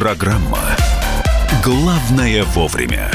Программа 0.00 0.58
«Главное 1.62 2.42
вовремя». 2.42 3.10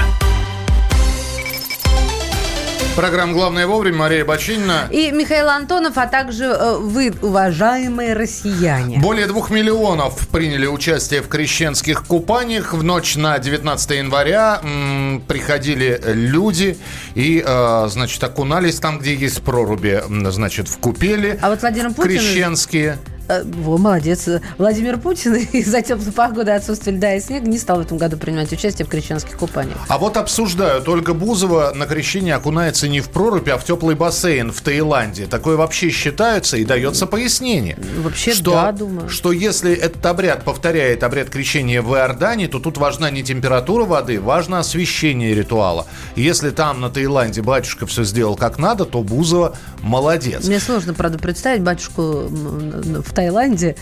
Программа 2.95 3.33
«Главное 3.33 3.65
вовремя». 3.65 3.97
Мария 3.97 4.23
Бочинина. 4.23 4.87
И 4.91 5.09
Михаил 5.09 5.49
Антонов, 5.49 5.97
а 5.97 6.05
также 6.05 6.43
э, 6.43 6.77
вы, 6.77 7.11
уважаемые 7.23 8.13
россияне. 8.13 8.99
Более 8.99 9.25
двух 9.25 9.49
миллионов 9.49 10.27
приняли 10.27 10.67
участие 10.67 11.23
в 11.23 11.27
крещенских 11.27 12.05
купаниях. 12.05 12.75
В 12.75 12.83
ночь 12.83 13.15
на 13.15 13.39
19 13.39 13.89
января 13.89 14.59
м, 14.61 15.23
приходили 15.27 15.99
люди 16.05 16.77
и, 17.15 17.43
э, 17.43 17.87
значит, 17.89 18.23
окунались 18.23 18.79
там, 18.79 18.99
где 18.99 19.15
есть 19.15 19.41
проруби, 19.41 20.03
значит, 20.29 20.67
в 20.67 20.77
купели. 20.77 21.39
А 21.41 21.49
вот 21.49 21.61
Владимир 21.61 21.91
Путин... 21.95 22.11
Крещенские. 22.11 22.99
Э, 23.03 23.14
Во, 23.27 23.77
молодец. 23.77 24.27
Владимир 24.57 24.97
Путин 24.97 25.35
из-за 25.51 25.81
теплой 25.81 26.11
погоды, 26.11 26.51
отсутствия 26.51 26.93
льда 26.93 27.15
и 27.15 27.19
снега 27.19 27.47
не 27.47 27.57
стал 27.57 27.77
в 27.77 27.81
этом 27.81 27.97
году 27.97 28.17
принимать 28.17 28.51
участие 28.51 28.85
в 28.85 28.89
крещенских 28.89 29.37
купаниях. 29.37 29.77
А 29.87 29.97
вот 29.97 30.17
обсуждают, 30.17 30.87
Ольга 30.87 31.13
Бузова 31.13 31.71
на 31.75 31.85
крещение 31.85 32.35
окунается 32.35 32.87
не 32.87 33.01
в 33.01 33.09
прорубь, 33.09 33.49
а 33.49 33.57
в 33.57 33.63
теплый 33.63 33.95
бассейн 33.95 34.51
в 34.51 34.61
Таиланде. 34.61 35.25
Такое 35.25 35.55
вообще 35.55 35.89
считается 35.89 36.57
и 36.57 36.65
дается 36.65 37.07
пояснение. 37.07 37.77
Вообще, 37.97 38.33
что, 38.33 38.51
да, 38.51 38.71
думаю. 38.71 39.09
Что 39.09 39.31
если 39.31 39.73
этот 39.73 40.05
обряд 40.05 40.43
повторяет 40.43 41.03
обряд 41.03 41.29
крещения 41.29 41.81
в 41.81 41.93
Иордании, 41.95 42.47
то 42.47 42.59
тут 42.59 42.77
важна 42.77 43.09
не 43.09 43.23
температура 43.23 43.85
воды, 43.85 44.19
важно 44.19 44.59
освещение 44.59 45.33
ритуала. 45.33 45.87
Если 46.15 46.51
там 46.51 46.81
на 46.81 46.89
Таиланде 46.89 47.41
батюшка 47.41 47.85
все 47.85 48.03
сделал 48.03 48.35
как 48.35 48.57
надо, 48.57 48.85
то 48.85 49.01
Бузова 49.01 49.57
молодец. 49.81 50.45
Мне 50.45 50.59
сложно, 50.59 50.93
правда, 50.93 51.17
представить 51.17 51.61
батюшку 51.61 52.01
в 52.01 53.13
Таиланде. 53.15 53.75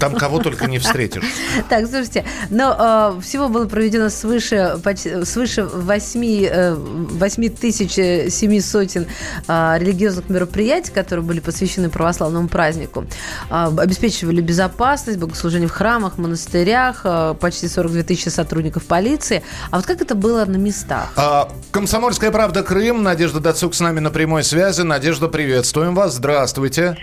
Там 0.00 0.14
кого 0.14 0.38
только 0.38 0.66
не 0.66 0.78
встретишь. 0.78 1.24
Так, 1.68 1.86
слушайте, 1.86 2.24
но 2.50 3.16
э, 3.16 3.20
всего 3.22 3.48
было 3.48 3.66
проведено 3.66 4.08
свыше, 4.08 4.76
свыше 5.24 5.64
8, 5.64 6.44
э, 6.44 6.74
8 6.74 7.48
тысяч 7.50 7.98
э, 7.98 8.28
семи 8.28 8.60
сотен 8.60 9.06
э, 9.48 9.74
религиозных 9.78 10.28
мероприятий, 10.28 10.92
которые 10.92 11.24
были 11.24 11.40
посвящены 11.40 11.90
православному 11.90 12.48
празднику. 12.48 13.06
Обеспечивали 13.48 14.40
безопасность, 14.40 15.18
богослужение 15.18 15.68
в 15.68 15.72
храмах, 15.72 16.18
монастырях, 16.18 17.06
почти 17.40 17.68
42 17.68 18.02
тысячи 18.02 18.28
сотрудников 18.28 18.84
полиции. 18.84 19.42
А 19.70 19.76
вот 19.76 19.86
как 19.86 20.02
это 20.02 20.14
было 20.14 20.44
на 20.44 20.56
местах? 20.56 21.12
А, 21.16 21.48
Комсомольская 21.70 22.30
правда 22.30 22.62
Крым. 22.62 23.02
Надежда 23.02 23.40
Дацук 23.40 23.74
с 23.74 23.80
нами 23.80 24.00
на 24.00 24.10
прямой 24.10 24.44
связи. 24.44 24.82
Надежда, 24.82 25.28
приветствуем 25.28 25.94
вас. 25.94 26.14
Здравствуйте. 26.14 26.96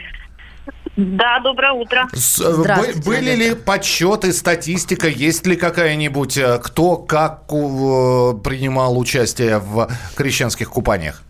Да, 1.01 1.39
доброе 1.39 1.71
утро. 1.71 2.07
С- 2.13 2.39
э, 2.39 2.51
Здравствуйте, 2.53 2.99
бы- 2.99 3.05
Были 3.05 3.35
ли 3.35 3.55
подсчеты, 3.55 4.31
статистика, 4.33 5.07
есть 5.07 5.47
ли 5.47 5.55
какая-нибудь, 5.55 6.37
э, 6.37 6.59
кто 6.63 6.95
как 6.97 7.43
э, 7.49 8.33
принимал 8.43 8.97
участие 8.97 9.57
в 9.59 9.89
крещенских 10.15 10.69
купаниях? 10.69 11.23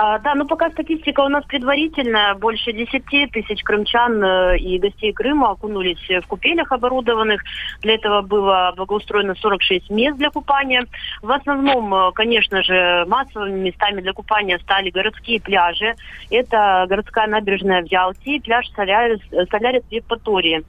А, 0.00 0.20
да, 0.20 0.36
ну 0.36 0.46
пока 0.46 0.70
статистика 0.70 1.22
у 1.22 1.28
нас 1.28 1.44
предварительная. 1.46 2.34
Больше 2.34 2.72
10 2.72 3.32
тысяч 3.32 3.64
крымчан 3.64 4.22
э, 4.22 4.56
и 4.58 4.78
гостей 4.78 5.12
Крыма 5.12 5.50
окунулись 5.50 5.98
в 6.08 6.26
купелях 6.28 6.70
оборудованных. 6.70 7.42
Для 7.82 7.94
этого 7.94 8.22
было 8.22 8.72
благоустроено 8.76 9.34
46 9.34 9.90
мест 9.90 10.16
для 10.16 10.30
купания. 10.30 10.86
В 11.20 11.32
основном, 11.32 11.92
э, 11.92 12.12
конечно 12.12 12.62
же, 12.62 13.06
массовыми 13.08 13.58
местами 13.58 14.00
для 14.00 14.12
купания 14.12 14.60
стали 14.60 14.90
городские 14.90 15.40
пляжи. 15.40 15.96
Это 16.30 16.86
городская 16.88 17.26
набережная 17.26 17.82
в 17.82 17.86
Ялте 17.86 18.36
и 18.36 18.40
пляж 18.40 18.70
Солярис, 18.76 19.18
Солярис 19.50 19.82
в 19.82 19.92
Евпатории. 19.92 20.62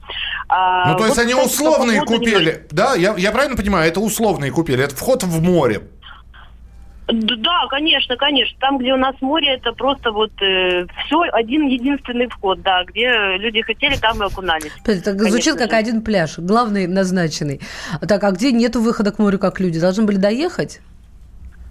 А, 0.48 0.90
ну, 0.90 0.98
то 0.98 1.04
есть 1.04 1.16
вот, 1.16 1.22
они 1.22 1.34
кстати, 1.34 1.46
условные 1.46 2.00
купели, 2.00 2.50
немножко- 2.50 2.66
да? 2.72 2.94
Я, 2.96 3.14
я 3.16 3.30
правильно 3.30 3.56
понимаю, 3.56 3.86
это 3.88 4.00
условные 4.00 4.50
купели, 4.50 4.82
это 4.82 4.96
вход 4.96 5.22
в 5.22 5.40
море. 5.40 5.82
Да, 7.12 7.66
конечно, 7.68 8.16
конечно. 8.16 8.56
Там, 8.60 8.78
где 8.78 8.92
у 8.92 8.96
нас 8.96 9.14
море, 9.20 9.54
это 9.54 9.72
просто 9.72 10.12
вот 10.12 10.32
все 10.36 11.20
один 11.32 11.66
единственный 11.66 12.28
вход, 12.28 12.62
да, 12.62 12.84
где 12.84 13.36
люди 13.38 13.62
хотели, 13.62 13.96
там 13.96 14.22
и 14.22 14.26
окунались. 14.26 14.72
Это 14.84 15.02
Конечно 15.02 15.30
звучит 15.30 15.56
как 15.56 15.70
же. 15.70 15.76
один 15.76 16.02
пляж, 16.02 16.38
главный 16.38 16.86
назначенный. 16.86 17.60
Так, 18.06 18.22
а 18.24 18.30
где 18.30 18.52
нету 18.52 18.80
выхода 18.80 19.12
к 19.12 19.18
морю, 19.18 19.38
как 19.38 19.60
люди? 19.60 19.80
Должны 19.80 20.04
были 20.04 20.16
доехать? 20.16 20.80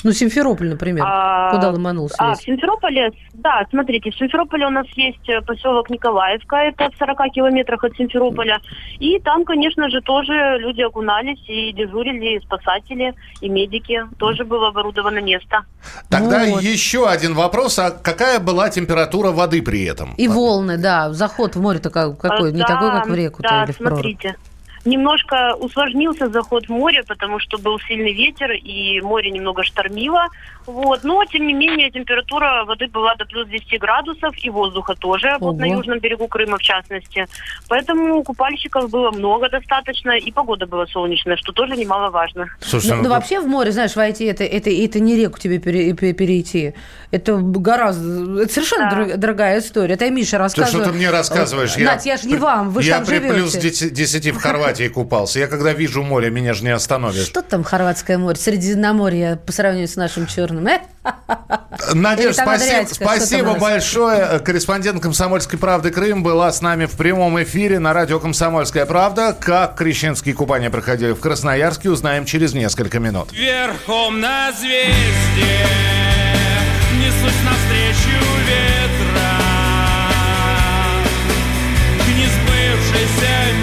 Ну, 0.03 0.11
Симферополь, 0.13 0.69
например. 0.69 1.03
А, 1.05 1.51
Куда 1.51 1.71
ломанулся 1.71 2.15
А, 2.19 2.33
в? 2.33 2.41
Симферополе, 2.41 3.11
да, 3.33 3.65
смотрите, 3.69 4.11
в 4.11 4.15
Симферополе 4.15 4.65
у 4.67 4.69
нас 4.69 4.87
есть 4.95 5.27
э, 5.27 5.41
поселок 5.41 5.89
Николаевка, 5.89 6.55
это 6.57 6.89
в 6.89 6.97
40 6.97 7.31
километрах 7.33 7.83
от 7.83 7.95
Симферополя. 7.97 8.59
И 8.99 9.19
там, 9.19 9.43
конечно 9.43 9.89
же, 9.89 10.01
тоже 10.01 10.57
люди 10.59 10.81
окунались 10.81 11.43
и 11.47 11.73
дежурили, 11.73 12.37
и 12.37 12.39
спасатели, 12.39 13.13
и 13.41 13.49
медики. 13.49 14.03
Тоже 14.17 14.45
было 14.45 14.69
оборудовано 14.69 15.19
место. 15.19 15.65
Тогда 16.09 16.45
Вот. 16.45 16.61
еще 16.61 17.07
один 17.07 17.33
вопрос, 17.33 17.77
а 17.79 17.91
какая 17.91 18.39
была 18.39 18.69
температура 18.69 19.31
воды 19.31 19.61
при 19.61 19.83
этом? 19.83 20.13
И 20.15 20.27
волны, 20.27 20.77
да. 20.77 21.11
Заход 21.11 21.55
в 21.55 21.61
море 21.61 21.79
такой, 21.79 22.15
какой? 22.15 22.51
Э, 22.51 22.53
Не 22.53 22.59
да, 22.61 22.67
такой, 22.67 22.91
как 22.91 23.07
в 23.07 23.13
реку 23.13 23.41
Да, 23.43 23.63
или 23.65 23.71
в 23.73 23.77
прорубь. 23.77 24.25
Немножко 24.85 25.55
усложнился 25.55 26.29
заход 26.29 26.67
в 26.67 26.69
море, 26.69 27.03
потому 27.03 27.39
что 27.39 27.57
был 27.57 27.79
сильный 27.79 28.13
ветер 28.13 28.51
и 28.51 29.01
море 29.01 29.29
немного 29.31 29.63
штормило. 29.63 30.27
Вот. 30.69 31.03
Но, 31.03 31.23
тем 31.25 31.47
не 31.47 31.53
менее, 31.53 31.89
температура 31.89 32.63
воды 32.65 32.87
была 32.87 33.15
до 33.15 33.25
плюс 33.25 33.47
10 33.47 33.79
градусов 33.79 34.33
и 34.43 34.49
воздуха 34.49 34.93
тоже, 34.95 35.35
вот 35.39 35.57
на 35.57 35.65
Ого. 35.65 35.75
южном 35.77 35.99
берегу 35.99 36.27
Крыма 36.27 36.57
в 36.57 36.61
частности. 36.61 37.25
Поэтому 37.67 38.23
купальщиков 38.23 38.89
было 38.89 39.09
много 39.11 39.49
достаточно, 39.49 40.11
и 40.17 40.31
погода 40.31 40.67
была 40.67 40.85
солнечная, 40.87 41.37
что 41.37 41.51
тоже 41.53 41.75
немаловажно. 41.75 42.47
Слушайте, 42.61 42.95
Ну, 42.95 43.03
ну, 43.03 43.09
вообще 43.09 43.39
в 43.39 43.47
море, 43.47 43.71
знаешь, 43.71 43.95
войти, 43.95 44.25
это, 44.25 44.43
это, 44.43 44.69
это 44.69 44.99
не 44.99 45.15
реку 45.15 45.39
тебе 45.39 45.57
пере- 45.59 45.93
пере- 45.93 46.13
перейти. 46.13 46.73
Это 47.11 47.37
гораздо... 47.37 48.41
Это 48.43 48.53
совершенно 48.53 48.89
Да. 48.89 48.95
дор- 48.97 49.17
дорогая 49.17 49.59
история. 49.59 49.95
Это 49.95 50.05
я 50.05 50.11
Миша 50.11 50.31
Ты 50.31 50.37
рассказываю. 50.37 50.83
что 50.83 50.91
ты 50.91 50.97
мне 50.97 51.09
рассказываешь? 51.09 51.75
Надь, 51.77 52.05
я 52.05 52.17
ж 52.17 52.23
не 52.23 52.33
при- 52.33 52.39
вам, 52.39 52.69
вы 52.69 52.83
ж 52.83 52.85
Я 52.85 52.97
там 52.97 53.05
при 53.07 53.15
живете. 53.15 53.33
плюс 53.33 53.53
10, 53.53 53.93
10 53.93 54.29
в 54.31 54.37
Хорватии 54.37 54.87
купался. 54.87 55.39
Я 55.39 55.47
когда 55.47 55.73
вижу 55.73 56.03
море, 56.03 56.29
меня 56.29 56.53
же 56.53 56.63
не 56.63 56.69
остановишь. 56.69 57.25
Что 57.25 57.41
там 57.41 57.63
Хорватское 57.63 58.17
море? 58.19 58.35
Средиземноморье 58.37 59.39
по 59.45 59.51
сравнению 59.51 59.87
с 59.87 59.95
нашим 59.95 60.27
черным. 60.27 60.58
Э? 60.67 60.79
Надежда, 61.93 62.43
спасибо, 62.43 62.87
спасибо 62.91 63.53
большое. 63.55 64.39
Корреспондент 64.39 65.01
«Комсомольской 65.01 65.57
правды» 65.57 65.91
Крым 65.91 66.23
была 66.23 66.51
с 66.51 66.61
нами 66.61 66.85
в 66.85 66.97
прямом 66.97 67.41
эфире 67.43 67.79
на 67.79 67.93
радио 67.93 68.19
«Комсомольская 68.19 68.85
правда». 68.85 69.35
Как 69.39 69.75
крещенские 69.75 70.35
купания 70.35 70.69
проходили 70.69 71.11
в 71.11 71.19
Красноярске, 71.19 71.89
узнаем 71.89 72.25
через 72.25 72.53
несколько 72.53 72.99
минут. 72.99 73.31
Верхом 73.31 74.19
на 74.19 74.51
звезде 74.51 75.65
Несусь 76.99 77.43
навстречу 77.45 78.19
ветра 78.47 79.39
К 81.97 82.07
несбывшейся 82.07 83.58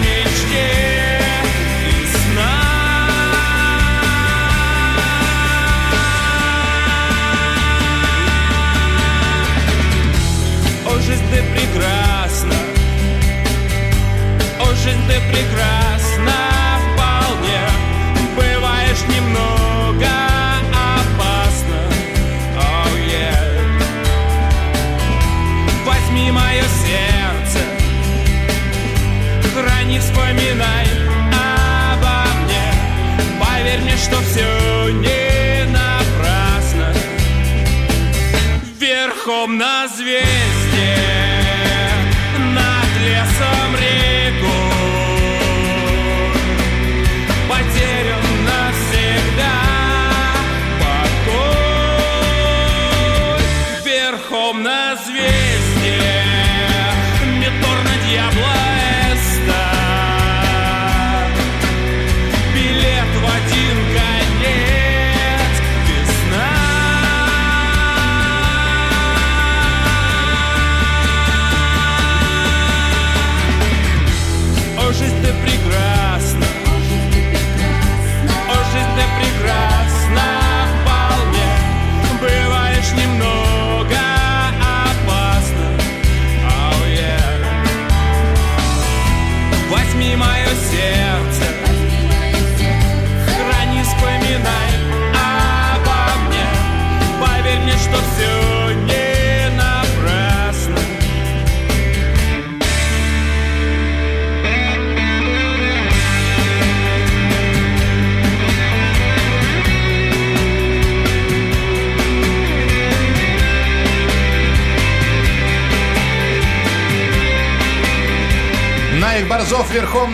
ты 11.31 11.43
прекрасна 11.53 12.55
О, 14.59 14.73
жизнь 14.75 15.01
ты 15.07 15.19
прекрасна 15.31 16.33
вполне. 16.93 17.61
Бываешь 18.35 19.03
немного 19.07 20.09
опасно. 20.73 21.79
Oh, 22.57 22.89
yeah. 23.07 23.37
Возьми 25.85 26.31
мое 26.31 26.63
сердце. 26.83 27.59
Храни, 29.53 29.99
вспоминай 29.99 30.76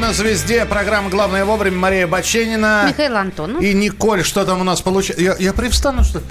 на 0.04 0.12
звезде. 0.12 0.66
Программа 0.66 1.10
«Главное 1.10 1.46
вовремя». 1.46 1.78
Мария 1.78 2.08
Баченина. 2.08 2.86
Михаил 2.89 3.16
Антонов. 3.16 3.62
И 3.62 3.74
Николь, 3.74 4.26
что 4.26 4.44
там 4.44 4.60
у 4.60 4.63
нас 4.66 4.82
получается? 4.82 5.24
Я, 5.24 5.36
я 5.39 5.54
привстану, 5.54 6.04
что 6.04 6.20
ли? 6.20 6.26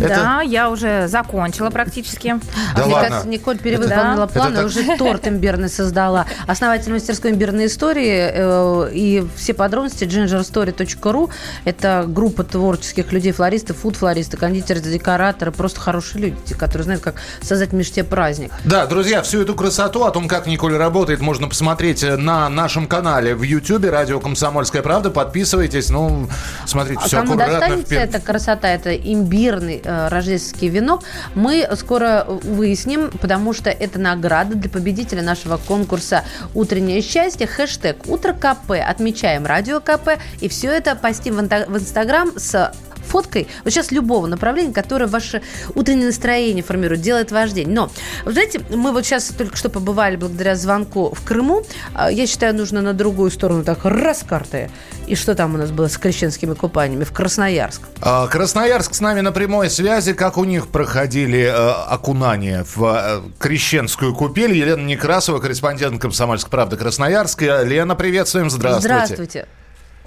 Это- 0.00 0.14
Да, 0.14 0.40
я 0.42 0.70
уже 0.70 1.06
закончила 1.08 1.70
практически. 1.70 2.34
Да 2.76 2.84
Мне 2.84 2.94
ладно. 2.94 3.08
кажется, 3.08 3.28
Николь 3.28 3.58
перевыполнила 3.58 4.24
Это- 4.24 4.32
планы, 4.32 4.54
это 4.56 4.66
уже 4.66 4.96
торт 4.96 5.26
имбирный 5.28 5.68
создала. 5.68 6.26
Основатель 6.46 6.92
мастерской 6.92 7.30
имбирной 7.30 7.66
истории 7.66 8.30
э, 8.32 8.90
и 8.92 9.26
все 9.36 9.54
подробности 9.54 10.04
gingerstory.ru. 10.04 11.30
Это 11.64 12.04
группа 12.06 12.44
творческих 12.44 13.12
людей, 13.12 13.32
флористы, 13.32 13.74
фуд-флористы, 13.74 14.36
кондитеры, 14.36 14.80
декораторы, 14.80 15.52
просто 15.52 15.80
хорошие 15.80 16.20
люди, 16.22 16.54
которые 16.54 16.84
знают, 16.84 17.02
как 17.02 17.16
создать 17.42 17.70
в 17.70 17.74
мечте 17.74 18.04
праздник. 18.04 18.52
Да, 18.64 18.86
друзья, 18.86 19.22
всю 19.22 19.42
эту 19.42 19.54
красоту 19.54 20.04
о 20.04 20.10
том, 20.10 20.28
как 20.28 20.46
Николь 20.46 20.76
работает, 20.76 21.20
можно 21.20 21.48
посмотреть 21.48 22.02
э, 22.02 22.16
на 22.16 22.48
нашем 22.48 22.86
канале 22.86 23.34
в 23.34 23.42
Ютьюбе 23.42 23.90
«Радио 23.90 24.20
Комсомольская 24.20 24.82
правда». 24.82 25.10
Подписывайтесь. 25.10 25.90
Ну, 25.90 26.28
смотрите, 26.66 27.00
А 27.02 27.06
все 27.06 27.16
кому 27.18 27.32
аккуратно. 27.32 27.58
достанется 27.60 27.94
впер- 27.94 27.98
эта 28.00 28.20
красота, 28.20 28.68
это 28.68 28.94
имбирный 28.94 29.80
э, 29.84 29.89
рождественский 30.08 30.68
венок, 30.68 31.02
мы 31.34 31.68
скоро 31.76 32.24
выясним, 32.28 33.10
потому 33.20 33.52
что 33.52 33.70
это 33.70 33.98
награда 33.98 34.54
для 34.54 34.70
победителя 34.70 35.22
нашего 35.22 35.56
конкурса 35.56 36.24
«Утреннее 36.54 37.02
счастье». 37.02 37.46
Хэштег 37.46 38.08
«Утро 38.08 38.32
КП». 38.32 38.72
Отмечаем 38.72 39.46
«Радио 39.46 39.80
КП». 39.80 40.18
И 40.40 40.48
все 40.48 40.68
это 40.68 40.94
постим 40.94 41.36
в 41.36 41.76
Инстаграм 41.76 42.32
с 42.36 42.72
фоткой, 43.04 43.48
вот 43.64 43.72
сейчас 43.72 43.90
любого 43.90 44.26
направления, 44.26 44.72
которое 44.72 45.06
ваше 45.06 45.42
утреннее 45.74 46.06
настроение 46.06 46.62
формирует, 46.62 47.00
делает 47.00 47.32
ваш 47.32 47.52
день. 47.52 47.70
Но, 47.70 47.90
вы 48.24 48.32
знаете, 48.32 48.60
мы 48.70 48.92
вот 48.92 49.04
сейчас 49.04 49.26
только 49.26 49.56
что 49.56 49.68
побывали 49.68 50.16
благодаря 50.16 50.56
звонку 50.56 51.14
в 51.14 51.24
Крыму. 51.24 51.64
А, 51.94 52.10
Я 52.10 52.26
считаю, 52.26 52.54
нужно 52.54 52.82
на 52.82 52.92
другую 52.92 53.30
сторону 53.30 53.64
так 53.64 53.84
раз 53.84 54.24
карты. 54.26 54.70
И 55.06 55.14
что 55.14 55.34
там 55.34 55.54
у 55.54 55.58
нас 55.58 55.70
было 55.70 55.88
с 55.88 55.98
крещенскими 55.98 56.54
купаниями? 56.54 57.04
В 57.04 57.12
Красноярск. 57.12 57.82
А, 58.00 58.26
Красноярск 58.28 58.94
с 58.94 59.00
нами 59.00 59.20
на 59.20 59.32
прямой 59.32 59.70
связи. 59.70 60.12
Как 60.12 60.38
у 60.38 60.44
них 60.44 60.68
проходили 60.68 61.40
э, 61.40 61.50
окунания 61.52 62.64
в 62.74 62.84
э, 62.84 63.20
крещенскую 63.38 64.14
купель? 64.14 64.52
Елена 64.52 64.82
Некрасова, 64.82 65.40
корреспондент 65.40 66.00
«Комсомольской 66.00 66.50
правды» 66.50 66.76
Красноярска. 66.76 67.62
Лена, 67.62 67.94
приветствуем. 67.94 68.50
Здравствуйте. 68.50 68.94
Здравствуйте. 68.94 69.48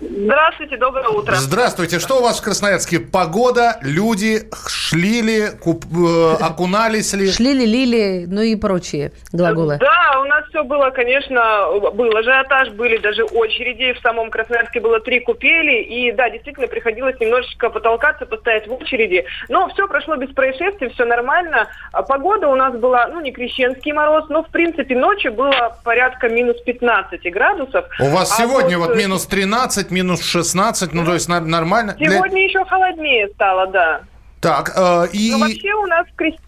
Здравствуйте, 0.10 0.78
доброе 0.78 1.08
утро. 1.10 1.36
Здравствуйте. 1.36 2.00
Что 2.00 2.20
у 2.20 2.24
вас 2.24 2.39
в 2.39 2.44
Красноярске? 2.44 3.00
Погода, 3.00 3.78
люди 3.82 4.44
шли 4.68 5.22
ли, 5.22 5.44
куп- 5.62 5.86
э, 5.86 6.36
окунались 6.44 7.13
ли? 7.13 7.32
Шли 7.32 7.54
ли, 7.54 7.66
лили, 7.66 8.26
ну 8.28 8.42
и 8.42 8.56
прочие 8.56 9.12
глаголы. 9.32 9.78
Да, 9.80 10.20
у 10.22 10.26
нас 10.26 10.46
все 10.50 10.63
было, 10.63 10.89
конечно, 10.89 11.68
был 11.94 12.16
ажиотаж, 12.16 12.70
были 12.72 12.98
даже 12.98 13.24
очереди. 13.24 13.94
В 13.94 14.00
самом 14.02 14.30
Красноярске 14.30 14.80
было 14.82 15.00
три 15.00 15.20
купели. 15.22 15.82
И 15.84 16.12
да, 16.12 16.30
действительно, 16.30 16.68
приходилось 16.68 17.20
немножечко 17.20 17.70
потолкаться, 17.70 18.26
постоять 18.26 18.68
в 18.68 18.74
очереди. 18.74 19.26
Но 19.50 19.70
все 19.70 19.88
прошло 19.88 20.16
без 20.18 20.30
происшествий, 20.34 20.89
все 20.89 21.06
нормально. 21.06 21.68
А 21.92 22.04
Погода 22.04 22.48
у 22.50 22.56
нас 22.56 22.76
была, 22.76 23.08
ну, 23.08 23.22
не 23.22 23.32
крещенский 23.32 23.94
мороз, 23.94 24.26
но, 24.30 24.44
в 24.44 24.50
принципе, 24.50 24.96
ночью 24.96 25.32
было 25.34 25.78
порядка 25.84 26.28
минус 26.30 26.60
15 26.62 27.22
градусов. 27.32 27.86
У 28.00 28.10
вас 28.10 28.32
А 28.38 28.42
сегодня 28.44 28.78
вот 28.78 28.92
э, 28.92 28.96
минус 28.96 29.26
13, 29.26 29.92
минус 29.93 30.23
16, 30.23 30.93
ну 30.93 31.06
то 31.06 31.13
есть 31.13 31.27
нормально. 31.29 31.95
Для- 31.97 32.12
Сегодня 32.12 32.45
еще 32.45 32.63
холоднее 32.65 33.29
стало, 33.36 33.67
да. 33.67 34.01
Так, 34.41 34.73
э, 34.75 35.08
и... 35.13 35.32
Но 35.32 35.39
вообще 35.39 35.73
у 35.73 35.86
нас 35.86 36.06
Крещ- 36.17 36.39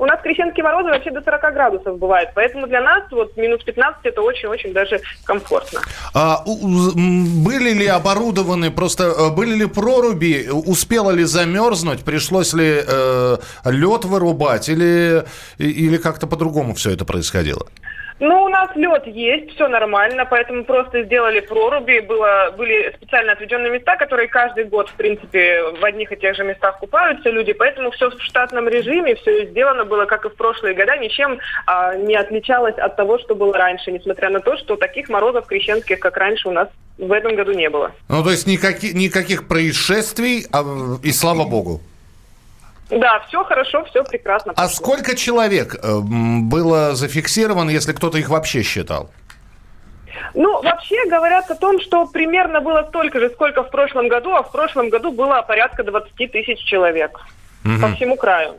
у 0.00 0.06
нас 0.06 0.18
крещенские 0.22 0.64
морозы 0.64 0.88
вообще 0.88 1.10
до 1.10 1.20
40 1.20 1.52
градусов 1.52 1.98
бывает. 1.98 2.30
Поэтому 2.34 2.66
для 2.66 2.80
нас 2.80 3.02
вот 3.10 3.36
минус 3.36 3.62
15 3.62 4.00
это 4.06 4.22
очень-очень 4.22 4.72
даже 4.72 5.00
комфортно. 5.24 5.80
А, 6.14 6.42
были 6.46 7.72
ли 7.74 7.86
оборудованы, 7.86 8.70
просто 8.70 9.04
э, 9.04 9.30
были 9.30 9.54
ли 9.54 9.66
проруби, 9.66 10.48
успело 10.50 11.10
ли 11.10 11.24
замерзнуть, 11.24 12.02
пришлось 12.02 12.54
ли 12.54 12.82
э, 12.84 13.36
лед 13.66 14.04
вырубать 14.06 14.70
или, 14.70 15.24
или 15.58 15.98
как-то 15.98 16.26
по-другому 16.26 16.74
все 16.74 16.92
это 16.92 17.04
происходило? 17.04 17.66
Ну, 18.20 18.44
у 18.44 18.48
нас 18.48 18.68
лед 18.76 19.06
есть, 19.06 19.54
все 19.54 19.66
нормально, 19.66 20.26
поэтому 20.26 20.64
просто 20.64 21.04
сделали 21.04 21.40
проруби. 21.40 22.00
Было, 22.00 22.54
были 22.56 22.92
специально 22.96 23.32
отведенные 23.32 23.72
места, 23.72 23.96
которые 23.96 24.28
каждый 24.28 24.64
год, 24.64 24.90
в 24.90 24.94
принципе, 24.94 25.62
в 25.80 25.82
одних 25.82 26.12
и 26.12 26.16
тех 26.16 26.36
же 26.36 26.44
местах 26.44 26.78
купаются 26.78 27.30
люди. 27.30 27.54
Поэтому 27.54 27.90
все 27.92 28.10
в 28.10 28.22
штатном 28.22 28.68
режиме, 28.68 29.14
все 29.14 29.46
сделано 29.46 29.86
было, 29.86 30.04
как 30.04 30.26
и 30.26 30.28
в 30.28 30.34
прошлые 30.34 30.74
года, 30.74 30.98
ничем 30.98 31.38
а, 31.66 31.96
не 31.96 32.14
отличалось 32.14 32.76
от 32.76 32.94
того, 32.94 33.18
что 33.18 33.34
было 33.34 33.54
раньше, 33.54 33.90
несмотря 33.90 34.28
на 34.28 34.40
то, 34.40 34.58
что 34.58 34.76
таких 34.76 35.08
морозов 35.08 35.46
крещенских, 35.46 35.98
как 35.98 36.18
раньше, 36.18 36.48
у 36.48 36.52
нас 36.52 36.68
в 36.98 37.12
этом 37.12 37.34
году 37.34 37.52
не 37.52 37.70
было. 37.70 37.92
Ну, 38.10 38.22
то 38.22 38.30
есть 38.30 38.46
никаких, 38.46 38.92
никаких 38.92 39.48
происшествий, 39.48 40.46
а, 40.52 40.62
и 41.02 41.10
слава 41.10 41.44
богу. 41.44 41.80
Да, 42.90 43.20
все 43.28 43.44
хорошо, 43.44 43.84
все 43.84 44.02
прекрасно. 44.02 44.52
А 44.56 44.68
сколько 44.68 45.16
человек 45.16 45.76
э, 45.80 46.00
было 46.00 46.94
зафиксировано, 46.94 47.70
если 47.70 47.92
кто-то 47.92 48.18
их 48.18 48.28
вообще 48.28 48.62
считал? 48.62 49.10
Ну, 50.34 50.62
вообще 50.62 51.06
говорят 51.08 51.50
о 51.50 51.54
том, 51.54 51.80
что 51.80 52.06
примерно 52.06 52.60
было 52.60 52.84
столько 52.88 53.20
же, 53.20 53.30
сколько 53.30 53.62
в 53.62 53.70
прошлом 53.70 54.08
году, 54.08 54.34
а 54.34 54.42
в 54.42 54.50
прошлом 54.52 54.88
году 54.88 55.12
было 55.12 55.42
порядка 55.42 55.84
20 55.84 56.32
тысяч 56.32 56.58
человек 56.64 57.18
по 57.62 57.88
всему 57.94 58.16
краю. 58.16 58.56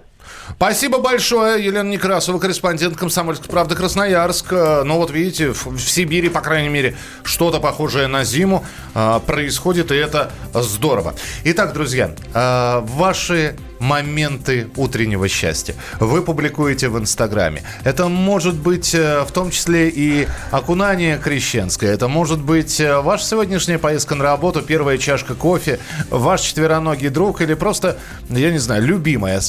Спасибо 0.55 0.99
большое, 0.99 1.63
Елена 1.63 1.89
Некрасова, 1.89 2.37
корреспондент 2.39 2.95
«Комсомольской 2.95 3.49
правды» 3.49 3.75
Красноярск. 3.75 4.53
Э, 4.53 4.83
Ну 4.83 4.97
вот 4.97 5.11
видите, 5.11 5.53
в, 5.53 5.79
Сибири, 5.79 6.29
по 6.29 6.41
крайней 6.41 6.69
мере, 6.69 6.95
что-то 7.23 7.59
похожее 7.59 8.07
на 8.07 8.23
зиму 8.23 8.63
э, 8.93 9.19
происходит, 9.25 9.91
и 9.91 9.95
это 9.95 10.31
здорово. 10.53 11.15
Итак, 11.45 11.73
друзья, 11.73 12.11
э, 12.33 12.81
ваши 12.83 13.55
моменты 13.79 14.67
утреннего 14.75 15.27
счастья 15.27 15.73
вы 15.99 16.21
публикуете 16.21 16.87
в 16.89 16.99
Инстаграме. 16.99 17.63
Это 17.83 18.07
может 18.09 18.53
быть 18.53 18.93
в 18.93 19.27
том 19.33 19.49
числе 19.49 19.89
и 19.89 20.27
окунание 20.51 21.17
крещенское, 21.17 21.91
это 21.91 22.07
может 22.07 22.39
быть 22.39 22.79
ваша 22.79 23.25
сегодняшняя 23.25 23.79
поездка 23.79 24.13
на 24.13 24.23
работу, 24.23 24.61
первая 24.61 24.99
чашка 24.99 25.33
кофе, 25.33 25.79
ваш 26.11 26.41
четвероногий 26.41 27.09
друг 27.09 27.41
или 27.41 27.55
просто, 27.55 27.97
я 28.29 28.51
не 28.51 28.59
знаю, 28.59 28.83
любимая. 28.83 29.41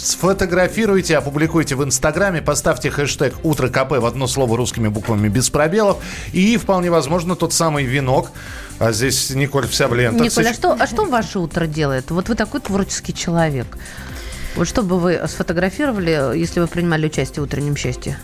Сфотографируйте, 0.92 1.16
опубликуйте 1.16 1.74
в 1.74 1.82
Инстаграме, 1.84 2.42
поставьте 2.42 2.90
хэштег 2.90 3.34
«Утро 3.44 3.68
КП» 3.70 3.92
в 3.92 4.04
одно 4.04 4.26
слово 4.26 4.58
русскими 4.58 4.88
буквами 4.88 5.28
без 5.28 5.48
пробелов. 5.48 6.04
И 6.34 6.58
вполне 6.58 6.90
возможно 6.90 7.34
тот 7.34 7.54
самый 7.54 7.84
венок. 7.84 8.30
А 8.78 8.92
здесь 8.92 9.30
Николь 9.30 9.66
вся 9.66 9.88
в 9.88 9.94
лентах. 9.94 10.26
Николь, 10.26 10.48
а 10.48 10.52
что, 10.52 10.76
а 10.78 10.86
что 10.86 11.06
ваше 11.06 11.38
утро 11.38 11.64
делает? 11.64 12.10
Вот 12.10 12.28
вы 12.28 12.34
такой 12.34 12.60
творческий 12.60 13.14
человек. 13.14 13.78
Вот 14.54 14.68
что 14.68 14.82
бы 14.82 15.00
вы 15.00 15.18
сфотографировали, 15.28 16.38
если 16.38 16.60
вы 16.60 16.66
принимали 16.66 17.06
участие 17.06 17.40
в 17.40 17.46
утреннем 17.46 17.74
счастье? 17.74 18.18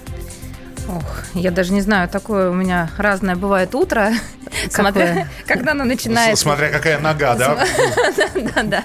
Ох, 0.89 1.23
я 1.33 1.51
даже 1.51 1.73
не 1.73 1.81
знаю, 1.81 2.07
такое 2.11 2.51
у 2.51 2.55
меня 2.55 2.91
разное 2.99 3.37
бывает 3.37 3.75
утро, 3.75 4.13
смотря, 4.71 5.27
когда 5.47 5.73
оно 5.73 5.85
начинается. 5.85 6.43
Смотря 6.43 6.69
какая 6.69 6.99
нога, 6.99 7.35
да? 7.35 7.67
Да, 8.55 8.63
да. 8.63 8.85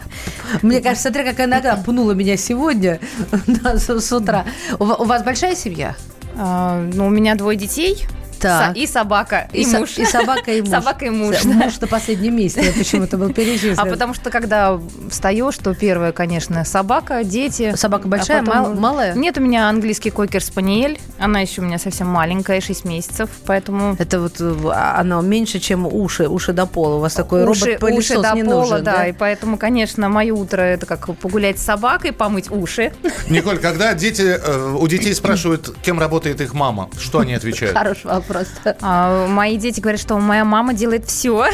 Мне 0.61 0.81
кажется, 0.81 1.09
смотря 1.09 1.23
какая 1.31 1.47
нога 1.47 1.75
пнула 1.77 2.11
меня 2.11 2.37
сегодня 2.37 2.99
с, 3.63 4.11
утра. 4.11 4.45
У 4.79 4.83
вас 4.85 5.23
большая 5.23 5.55
семья? 5.55 5.95
А, 6.37 6.81
Ну, 6.93 7.07
у 7.07 7.09
меня 7.09 7.35
двое 7.35 7.57
детей. 7.57 8.05
Так. 8.43 8.75
Со- 8.75 8.79
И 8.79 8.87
собака, 8.87 9.47
и, 9.53 9.63
со- 9.63 9.79
муж. 9.79 9.97
и 9.97 10.05
собака, 10.05 10.51
и 10.51 10.61
муж. 10.61 10.69
Собака 10.69 11.05
и 11.05 11.09
муж. 11.09 11.35
С- 11.37 11.45
Муж 11.45 11.79
на 11.79 11.87
последнем 11.87 12.35
месте 12.35 12.73
почему-то 12.77 13.17
был 13.17 13.31
перечислен. 13.33 13.79
А 13.79 13.85
потому 13.85 14.13
что, 14.13 14.29
когда 14.29 14.79
встаешь, 15.09 15.57
то 15.57 15.73
первое, 15.73 16.11
конечно, 16.11 16.63
собака, 16.65 17.23
дети. 17.23 17.73
Собака 17.75 18.07
большая, 18.07 18.41
А 18.41 18.45
потом- 18.45 18.61
мал- 18.63 18.73
малая? 18.73 19.13
Нет, 19.15 19.37
у 19.37 19.41
меня 19.41 19.69
английский 19.69 20.09
койкер-спаниель. 20.09 20.99
Она 21.19 21.39
еще 21.39 21.61
у 21.61 21.63
меня 21.63 21.79
совсем 21.79 22.07
маленькая, 22.07 22.59
6 22.61 22.85
месяцев, 22.85 23.29
поэтому... 23.45 23.95
Это 23.97 24.19
вот 24.19 24.35
э, 24.41 24.69
оно 24.97 25.21
меньше, 25.21 25.59
чем 25.59 25.85
уши, 25.85 26.27
уши 26.27 26.51
до 26.53 26.65
пола. 26.65 26.95
У 26.95 26.99
вас 26.99 27.13
такой 27.13 27.45
уши, 27.45 27.65
робот-пылесос 27.77 28.11
уши 28.17 28.21
до 28.21 28.33
не 28.35 28.43
пола, 28.43 28.59
нужен, 28.61 28.83
да, 28.83 28.97
да? 28.97 29.07
и 29.07 29.13
поэтому, 29.13 29.57
конечно, 29.57 30.09
мое 30.09 30.33
утро 30.33 30.61
это 30.61 30.85
как 30.85 31.15
погулять 31.17 31.59
с 31.59 31.63
собакой, 31.63 32.11
помыть 32.11 32.51
уши. 32.51 32.91
Николь, 33.29 33.59
когда 33.59 33.93
дети, 33.93 34.21
э, 34.43 34.75
у 34.77 34.87
детей 34.87 35.13
спрашивают, 35.13 35.73
кем 35.81 35.99
работает 35.99 36.41
их 36.41 36.53
мама, 36.53 36.89
что 36.99 37.19
они 37.19 37.33
отвечают? 37.33 37.77
Хороший 37.77 38.07
вопрос. 38.07 38.32
А, 38.81 39.27
мои 39.27 39.57
дети 39.57 39.79
говорят, 39.79 40.01
что 40.01 40.17
моя 40.17 40.45
мама 40.45 40.73
делает 40.73 41.05
все. 41.05 41.45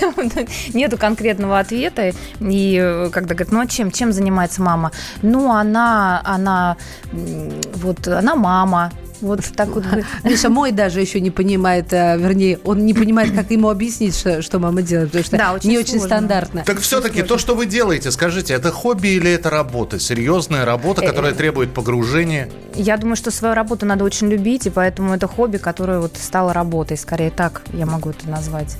Нету 0.74 0.98
конкретного 0.98 1.58
ответа. 1.58 2.12
И 2.40 2.78
э, 2.80 3.10
когда 3.10 3.34
говорят, 3.34 3.52
ну 3.52 3.60
а 3.60 3.66
чем, 3.66 3.90
чем 3.90 4.12
занимается 4.12 4.62
мама? 4.62 4.92
Ну, 5.22 5.50
она, 5.52 6.20
она, 6.24 6.76
вот, 7.12 8.06
она 8.08 8.34
мама. 8.34 8.92
Вот 9.22 9.40
так 9.56 9.68
вот. 9.68 9.84
Миша 10.24 10.48
мой 10.48 10.72
даже 10.72 11.00
еще 11.00 11.20
не 11.20 11.30
понимает, 11.30 11.92
а, 11.92 12.16
вернее, 12.16 12.58
он 12.64 12.84
не 12.84 12.92
понимает, 12.94 13.34
как 13.34 13.50
ему 13.50 13.70
объяснить, 13.70 14.16
что, 14.16 14.42
что 14.42 14.58
мама 14.58 14.82
делает, 14.82 15.08
потому 15.10 15.24
что 15.24 15.36
Да, 15.38 15.52
очень 15.54 15.70
не 15.70 15.78
очень 15.78 15.92
сложно. 15.98 16.08
стандартно. 16.08 16.62
Так 16.66 16.80
все-таки 16.80 17.22
то, 17.22 17.38
что 17.38 17.54
вы 17.54 17.66
делаете, 17.66 18.10
скажите, 18.10 18.54
это 18.54 18.70
хобби 18.70 19.08
или 19.08 19.30
это 19.30 19.48
работа? 19.50 19.98
Серьезная 19.98 20.64
работа, 20.64 21.02
которая 21.02 21.32
требует 21.32 21.72
погружения? 21.72 22.48
Я 22.74 22.96
думаю, 22.96 23.16
что 23.16 23.30
свою 23.30 23.54
работу 23.54 23.86
надо 23.86 24.04
очень 24.04 24.28
любить, 24.28 24.66
и 24.66 24.70
поэтому 24.70 25.14
это 25.14 25.26
хобби, 25.26 25.58
которое 25.58 26.00
вот 26.00 26.16
стало 26.18 26.52
работой. 26.52 26.96
Скорее 26.96 27.30
так 27.30 27.62
я 27.72 27.86
могу 27.86 28.10
это 28.10 28.28
назвать. 28.28 28.76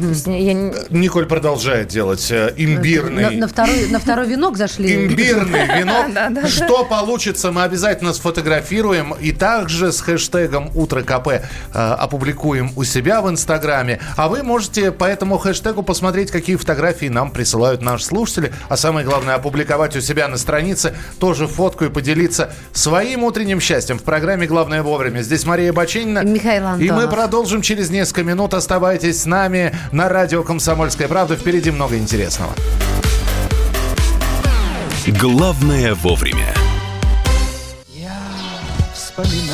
Есть 0.00 0.26
я 0.26 0.54
Николь 0.90 1.26
продолжает 1.26 1.88
делать 1.88 2.26
э, 2.30 2.52
На, 2.56 2.62
имбирный... 2.64 3.36
на 3.36 3.46
второй, 3.48 3.86
на 3.88 3.98
второй 3.98 4.26
венок 4.26 4.56
зашли. 4.56 5.06
Имбирный 5.06 5.66
венок. 5.66 6.48
Что 6.48 6.84
получится, 6.84 7.52
мы 7.52 7.62
обязательно 7.62 8.12
сфотографируем. 8.12 9.14
И 9.20 9.32
также 9.32 9.83
с 9.92 10.00
хэштегом 10.00 10.70
«Утро 10.74 11.02
КП» 11.02 11.28
э, 11.28 11.40
опубликуем 11.72 12.72
у 12.76 12.84
себя 12.84 13.20
в 13.22 13.30
Инстаграме. 13.30 14.00
А 14.16 14.28
вы 14.28 14.42
можете 14.42 14.92
по 14.92 15.04
этому 15.04 15.38
хэштегу 15.38 15.82
посмотреть, 15.82 16.30
какие 16.30 16.56
фотографии 16.56 17.06
нам 17.06 17.30
присылают 17.30 17.82
наши 17.82 18.04
слушатели. 18.04 18.52
А 18.68 18.76
самое 18.76 19.06
главное, 19.06 19.34
опубликовать 19.34 19.96
у 19.96 20.00
себя 20.00 20.28
на 20.28 20.36
странице 20.36 20.94
тоже 21.18 21.46
фотку 21.46 21.84
и 21.84 21.88
поделиться 21.88 22.52
своим 22.72 23.24
утренним 23.24 23.60
счастьем 23.60 23.98
в 23.98 24.02
программе 24.02 24.46
«Главное 24.46 24.82
вовремя». 24.82 25.22
Здесь 25.22 25.44
Мария 25.46 25.72
Баченина. 25.72 26.24
Михаил 26.24 26.76
И 26.76 26.90
мы 26.90 27.02
Антонов. 27.02 27.10
продолжим 27.10 27.62
через 27.62 27.90
несколько 27.90 28.22
минут. 28.22 28.54
Оставайтесь 28.54 29.22
с 29.22 29.26
нами 29.26 29.74
на 29.92 30.08
радио 30.08 30.42
«Комсомольская 30.42 31.08
правда». 31.08 31.36
Впереди 31.36 31.70
много 31.70 31.96
интересного. 31.96 32.52
Главное 35.20 35.94
вовремя. 35.94 36.54
Вспоминаю, 38.94 39.53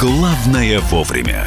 «Главное 0.00 0.80
вовремя». 0.80 1.46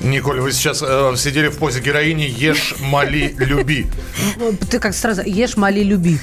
Николь, 0.00 0.40
вы 0.40 0.52
сейчас 0.52 0.82
э, 0.82 1.14
сидели 1.16 1.48
в 1.48 1.58
позе 1.58 1.80
героини 1.80 2.22
«Ешь, 2.22 2.74
моли, 2.80 3.34
люби». 3.38 3.86
Ты 4.68 4.80
как 4.80 4.94
сразу 4.94 5.22
ешь, 5.22 5.56
моли, 5.56 5.84
люби. 5.84 6.18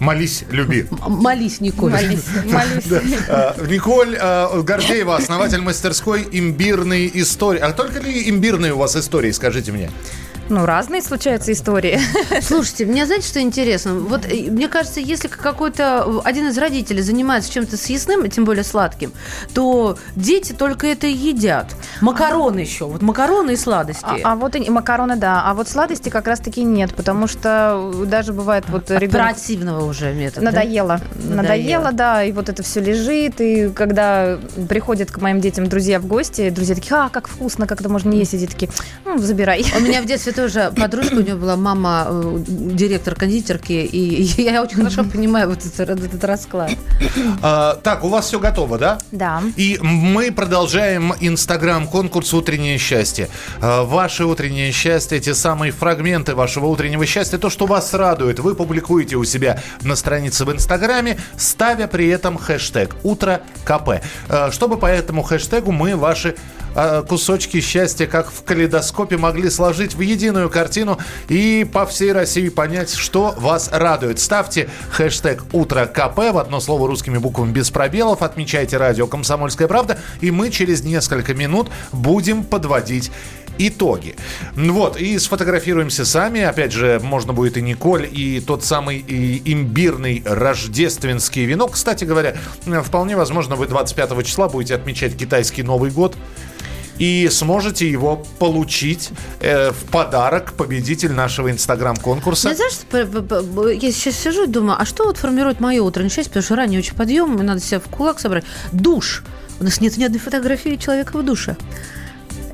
Молись, 0.00 0.44
люби. 0.50 0.86
Молись, 1.06 1.60
Николь. 1.60 1.92
Молись, 1.92 2.24
молись. 2.44 3.18
Э, 3.28 3.54
Николь 3.68 4.18
э, 4.20 4.62
Гордеева, 4.62 5.16
основатель 5.16 5.60
мастерской 5.60 6.26
имбирной 6.30 7.10
истории. 7.14 7.60
А 7.60 7.72
только 7.72 8.00
ли 8.00 8.28
имбирные 8.28 8.74
у 8.74 8.78
вас 8.78 8.96
истории, 8.96 9.30
скажите 9.30 9.72
мне? 9.72 9.90
Ну, 10.52 10.66
разные 10.66 11.00
случаются 11.00 11.50
истории. 11.50 11.98
Слушайте, 12.42 12.84
мне 12.84 13.06
знаете, 13.06 13.26
что 13.26 13.40
интересно? 13.40 13.94
Вот 13.94 14.26
э, 14.26 14.50
мне 14.50 14.68
кажется, 14.68 15.00
если 15.00 15.28
какой-то 15.28 16.20
один 16.24 16.48
из 16.48 16.58
родителей 16.58 17.00
занимается 17.00 17.50
чем-то 17.50 17.78
съестным, 17.78 18.28
тем 18.28 18.44
более 18.44 18.62
сладким, 18.62 19.14
то 19.54 19.96
дети 20.14 20.52
только 20.52 20.88
это 20.88 21.06
и 21.06 21.14
едят. 21.14 21.74
Макароны 22.02 22.58
еще. 22.58 22.84
Вот 22.84 23.00
макароны 23.00 23.52
и 23.52 23.56
сладости. 23.56 24.04
А, 24.04 24.32
а 24.32 24.36
вот 24.36 24.54
и 24.54 24.68
макароны, 24.68 25.16
да. 25.16 25.42
А 25.42 25.54
вот 25.54 25.70
сладости 25.70 26.10
как 26.10 26.26
раз-таки 26.26 26.64
нет, 26.64 26.94
потому 26.94 27.28
что 27.28 27.90
даже 28.04 28.34
бывает 28.34 28.64
вот 28.68 28.90
ребенок... 28.90 29.28
Оперативного 29.28 29.86
уже 29.86 30.12
метода. 30.12 30.44
Надоело. 30.44 31.00
Надоело. 31.14 31.42
Надоело, 31.42 31.92
да, 31.92 32.24
и 32.24 32.32
вот 32.32 32.50
это 32.50 32.62
все 32.62 32.80
лежит, 32.80 33.40
и 33.40 33.70
когда 33.70 34.38
приходят 34.68 35.10
к 35.10 35.18
моим 35.18 35.40
детям 35.40 35.66
друзья 35.66 35.98
в 35.98 36.04
гости, 36.04 36.50
друзья 36.50 36.74
такие, 36.74 36.94
а, 36.94 37.08
как 37.08 37.26
вкусно, 37.26 37.66
как 37.66 37.80
это 37.80 37.88
можно 37.88 38.12
есть, 38.12 38.34
и 38.34 38.38
дети 38.38 38.52
такие, 38.52 38.70
ну, 39.06 39.16
забирай. 39.16 39.64
У 39.74 39.80
меня 39.80 40.02
в 40.02 40.04
детстве 40.04 40.32
тоже 40.32 40.41
подружка, 40.76 41.14
у 41.14 41.20
нее 41.20 41.34
была 41.34 41.56
мама 41.56 42.06
э, 42.08 42.38
директор 42.46 43.14
кондитерки, 43.14 43.84
и 43.84 44.22
я 44.42 44.62
очень 44.62 44.76
хорошо 44.76 45.04
понимаю 45.04 45.48
вот 45.48 45.64
этот, 45.64 46.04
этот 46.04 46.24
расклад. 46.24 46.70
А, 47.42 47.76
так, 47.82 48.04
у 48.04 48.08
вас 48.08 48.26
все 48.26 48.38
готово, 48.38 48.78
да? 48.78 48.98
Да. 49.10 49.42
И 49.56 49.78
мы 49.82 50.32
продолжаем 50.32 51.14
инстаграм-конкурс 51.20 52.34
«Утреннее 52.34 52.78
счастье». 52.78 53.28
А, 53.60 53.84
Ваше 53.84 54.24
утреннее 54.24 54.72
счастье, 54.72 55.20
те 55.20 55.34
самые 55.34 55.72
фрагменты 55.72 56.34
вашего 56.34 56.66
утреннего 56.66 57.06
счастья, 57.06 57.38
то, 57.38 57.50
что 57.50 57.66
вас 57.66 57.94
радует, 57.94 58.38
вы 58.38 58.54
публикуете 58.54 59.16
у 59.16 59.24
себя 59.24 59.60
на 59.82 59.96
странице 59.96 60.44
в 60.44 60.52
инстаграме, 60.52 61.18
ставя 61.36 61.86
при 61.86 62.08
этом 62.08 62.38
хэштег 62.38 62.96
«Утро 63.02 63.42
КП». 63.64 64.02
А, 64.28 64.50
Чтобы 64.50 64.76
по 64.78 64.86
этому 64.86 65.22
хэштегу 65.22 65.72
мы 65.72 65.96
ваши 65.96 66.36
кусочки 67.06 67.60
счастья, 67.60 68.06
как 68.06 68.30
в 68.30 68.44
калейдоскопе, 68.44 69.18
могли 69.18 69.50
сложить 69.50 69.94
в 69.94 70.00
единую 70.22 70.48
картину 70.50 70.98
и 71.28 71.66
по 71.70 71.84
всей 71.84 72.12
России 72.12 72.48
понять, 72.48 72.94
что 72.94 73.34
вас 73.36 73.70
радует. 73.72 74.20
Ставьте 74.20 74.68
хэштег 74.90 75.42
«Утро 75.52 75.86
КП» 75.86 76.18
в 76.32 76.38
одно 76.38 76.60
слово 76.60 76.86
русскими 76.86 77.18
буквами 77.18 77.50
без 77.50 77.70
пробелов, 77.70 78.22
отмечайте 78.22 78.76
радио 78.76 79.08
«Комсомольская 79.08 79.66
правда», 79.66 79.98
и 80.20 80.30
мы 80.30 80.50
через 80.50 80.84
несколько 80.84 81.34
минут 81.34 81.70
будем 81.90 82.44
подводить 82.44 83.10
итоги. 83.58 84.14
Вот, 84.54 84.96
и 84.96 85.18
сфотографируемся 85.18 86.04
сами. 86.04 86.40
Опять 86.40 86.72
же, 86.72 87.00
можно 87.02 87.32
будет 87.32 87.56
и 87.56 87.62
Николь, 87.62 88.08
и 88.10 88.40
тот 88.40 88.64
самый 88.64 88.98
и 88.98 89.42
имбирный 89.52 90.22
рождественский 90.24 91.44
венок. 91.44 91.72
Кстати 91.72 92.04
говоря, 92.04 92.36
вполне 92.84 93.16
возможно, 93.16 93.56
вы 93.56 93.66
25 93.66 94.24
числа 94.24 94.48
будете 94.48 94.74
отмечать 94.74 95.16
китайский 95.16 95.62
Новый 95.62 95.90
год 95.90 96.16
и 96.98 97.28
сможете 97.30 97.90
его 97.90 98.24
получить 98.38 99.10
э, 99.40 99.70
в 99.70 99.84
подарок 99.90 100.52
победитель 100.52 101.12
нашего 101.12 101.50
инстаграм-конкурса. 101.50 102.50
Я 102.50 102.54
знаешь, 102.54 103.82
я 103.82 103.92
сейчас 103.92 104.16
сижу 104.16 104.44
и 104.44 104.46
думаю, 104.46 104.76
а 104.80 104.84
что 104.84 105.04
вот 105.04 105.16
формирует 105.16 105.60
мое 105.60 105.82
утреннее 105.82 106.10
счастье, 106.10 106.30
потому 106.30 106.44
что 106.44 106.56
ранний 106.56 106.78
очень 106.78 106.94
подъем, 106.94 107.36
надо 107.36 107.60
себя 107.60 107.80
в 107.80 107.84
кулак 107.84 108.20
собрать. 108.20 108.44
Душ. 108.72 109.22
У 109.60 109.64
нас 109.64 109.80
нет 109.80 109.96
ни 109.96 110.04
одной 110.04 110.20
фотографии 110.20 110.76
человека 110.76 111.16
в 111.16 111.24
душе. 111.24 111.56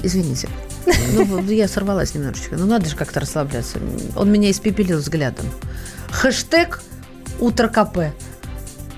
Извините. 0.03 0.48
Ну, 1.12 1.42
я 1.51 1.68
сорвалась 1.68 2.14
немножечко. 2.14 2.57
Ну, 2.57 2.66
надо 2.66 2.88
же 2.88 2.96
как-то 2.96 3.20
расслабляться. 3.20 3.79
Он 4.16 4.31
меня 4.31 4.51
испепелил 4.51 4.98
взглядом. 4.98 5.44
Хэштег 6.11 6.81
«Утро 7.40 7.68
КП». 7.68 8.14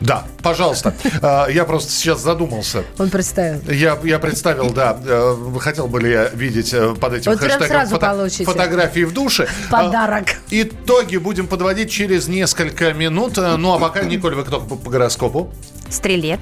Да, 0.01 0.25
пожалуйста. 0.43 0.95
А, 1.23 1.47
Я 1.49 1.65
просто 1.65 1.93
сейчас 1.93 2.21
задумался. 2.23 2.85
Он 2.99 3.11
представил. 3.11 3.61
Я, 3.71 3.99
я 4.03 4.19
представил, 4.19 4.71
да, 4.71 4.99
э, 5.05 5.37
хотел 5.61 5.89
бы 5.89 6.01
ли 6.01 6.11
я 6.11 6.29
видеть 6.31 6.73
э, 6.73 6.95
под 6.95 7.13
этим 7.15 7.33
Вот 7.33 7.41
хэштегом 7.41 7.69
сразу 7.69 7.99
получите. 7.99 8.45
фотографии 8.45 9.05
в 9.05 9.13
душе. 9.13 9.47
Подарок. 9.71 10.25
А, 10.29 10.33
Итоги 10.51 11.19
будем 11.19 11.47
подводить 11.47 11.91
через 11.91 12.29
несколько 12.29 12.95
минут. 12.95 13.37
Э, 13.37 13.57
Ну, 13.57 13.75
а 13.75 13.79
пока, 13.79 14.03
Николь, 14.03 14.35
вы 14.35 14.45
кто 14.45 14.61
по, 14.61 14.77
по 14.77 14.91
гороскопу? 14.91 15.53
Стрелец. 15.91 16.41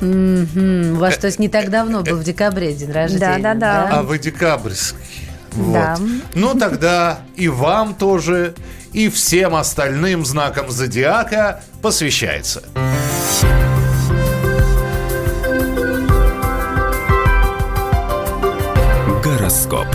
Мгм. 0.00 0.92
У 0.94 0.96
вас, 0.96 1.16
то 1.16 1.26
есть, 1.26 1.38
не 1.38 1.48
так 1.48 1.70
давно 1.70 2.02
был 2.02 2.16
в 2.16 2.22
декабре 2.24 2.72
день 2.74 2.92
рождения. 2.92 3.38
Да-да-да. 3.38 3.88
А 3.90 4.02
вы 4.02 4.18
декабрьский. 4.18 4.98
Вот. 5.56 5.72
Да. 5.72 5.96
Ну, 6.34 6.54
тогда 6.54 7.20
и 7.34 7.48
вам 7.48 7.94
тоже, 7.94 8.54
и 8.92 9.08
всем 9.08 9.54
остальным 9.54 10.24
знакам 10.24 10.70
зодиака 10.70 11.62
посвящается. 11.82 12.62
Гороскоп. 19.24 19.86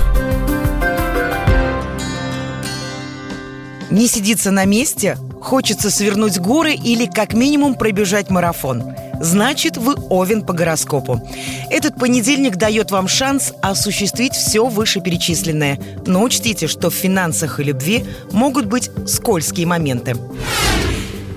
Не 3.91 4.07
сидится 4.07 4.51
на 4.51 4.65
месте? 4.65 5.17
Хочется 5.41 5.89
свернуть 5.89 6.39
горы 6.39 6.73
или 6.73 7.05
как 7.05 7.33
минимум 7.33 7.75
пробежать 7.75 8.29
марафон. 8.29 8.83
Значит, 9.21 9.77
вы 9.77 9.95
овен 10.09 10.41
по 10.41 10.53
гороскопу. 10.53 11.21
Этот 11.69 11.95
понедельник 11.95 12.55
дает 12.55 12.91
вам 12.91 13.07
шанс 13.07 13.53
осуществить 13.61 14.33
все 14.33 14.65
вышеперечисленное. 14.65 15.79
Но 16.05 16.23
учтите, 16.23 16.67
что 16.67 16.89
в 16.89 16.95
финансах 16.95 17.59
и 17.59 17.63
любви 17.63 18.03
могут 18.31 18.65
быть 18.65 18.89
скользкие 19.07 19.67
моменты. 19.67 20.17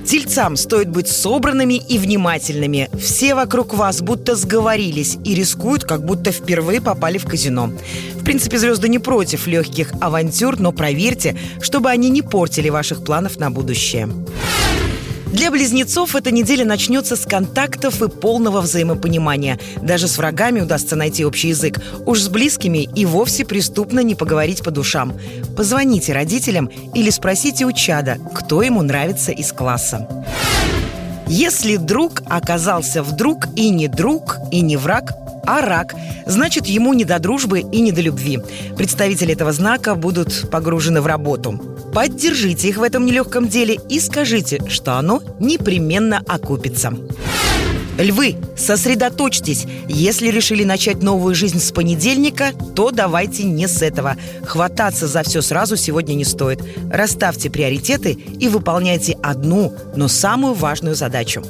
Тельцам 0.07 0.57
стоит 0.57 0.91
быть 0.91 1.09
собранными 1.09 1.75
и 1.75 1.99
внимательными. 1.99 2.91
Все 2.99 3.35
вокруг 3.35 3.75
вас 3.75 4.01
будто 4.01 4.37
сговорились 4.37 5.17
и 5.25 5.35
рискуют, 5.35 5.85
как 5.85 6.05
будто 6.05 6.31
впервые 6.31 6.81
попали 6.81 7.19
в 7.19 7.25
казино. 7.25 7.71
В 8.15 8.25
принципе, 8.25 8.59
звезды 8.59 8.89
не 8.89 8.99
против 8.99 9.47
легких 9.47 9.93
авантюр, 10.01 10.59
но 10.59 10.73
проверьте, 10.73 11.37
чтобы 11.61 11.91
они 11.91 12.11
не 12.11 12.23
портили 12.23 12.69
ваших 12.69 13.03
планов 13.03 13.39
на 13.39 13.51
будущее. 13.51 14.09
Для 15.35 15.51
близнецов 15.51 16.15
эта 16.15 16.31
неделя 16.31 16.65
начнется 16.65 17.17
с 17.17 17.27
контактов 17.27 18.01
и 18.01 18.09
полного 18.09 18.61
взаимопонимания. 18.61 19.59
Даже 19.83 20.07
с 20.07 20.17
врагами 20.17 20.61
удастся 20.61 20.95
найти 20.95 21.25
общий 21.25 21.49
язык. 21.49 21.81
Уж 22.07 22.21
с 22.21 22.29
близкими 22.29 22.89
и 22.95 23.05
вовсе 23.05 23.45
преступно 23.45 23.99
не 23.99 24.15
поговорить 24.15 24.63
по 24.63 24.71
душам. 24.71 25.19
Позвоните 25.57 26.13
родителям 26.13 26.67
или 26.95 27.11
спросите 27.11 27.65
у 27.65 27.73
чада, 27.73 28.19
кто 28.33 28.63
ему 28.63 28.83
нравится 28.83 29.33
из 29.33 29.53
класса. 29.53 30.07
Если 31.27 31.79
друг 31.79 32.23
оказался 32.27 33.03
вдруг 33.03 33.49
и 33.57 33.71
не 33.71 33.89
друг, 33.89 34.37
и 34.53 34.61
не 34.61 34.77
враг, 34.77 35.15
а 35.47 35.61
рак, 35.61 35.95
значит, 36.27 36.67
ему 36.67 36.93
не 36.95 37.05
до 37.05 37.19
дружбы 37.19 37.61
и 37.61 37.81
не 37.81 37.93
до 37.93 38.01
любви. 38.01 38.41
Представители 38.77 39.33
этого 39.33 39.53
знака 39.53 39.95
будут 39.95 40.51
погружены 40.51 41.01
в 41.01 41.07
работу. 41.07 41.61
Поддержите 41.93 42.69
их 42.69 42.79
в 42.79 42.83
этом 42.83 43.07
нелегком 43.07 43.49
деле 43.49 43.79
и 43.89 44.01
скажите, 44.01 44.61
что 44.69 44.95
оно 44.99 45.23
непременно 45.39 46.23
окупится. 46.27 46.93
Львы, 47.99 48.37
сосредоточьтесь. 48.57 49.67
Если 49.89 50.29
решили 50.29 50.65
начать 50.65 51.03
новую 51.03 51.35
жизнь 51.35 51.61
с 51.61 51.71
понедельника, 51.71 52.51
то 52.75 52.91
давайте 52.91 53.45
не 53.45 53.69
с 53.69 53.83
этого. 53.83 54.17
Хвататься 54.45 55.07
за 55.07 55.23
все 55.23 55.41
сразу 55.43 55.77
сегодня 55.77 56.15
не 56.15 56.25
стоит. 56.25 56.61
Расставьте 56.91 57.51
приоритеты 57.51 58.13
и 58.13 58.49
выполняйте 58.49 59.17
одну, 59.23 59.73
но 59.95 60.09
самую 60.09 60.55
важную 60.55 60.97
задачу. 60.97 61.45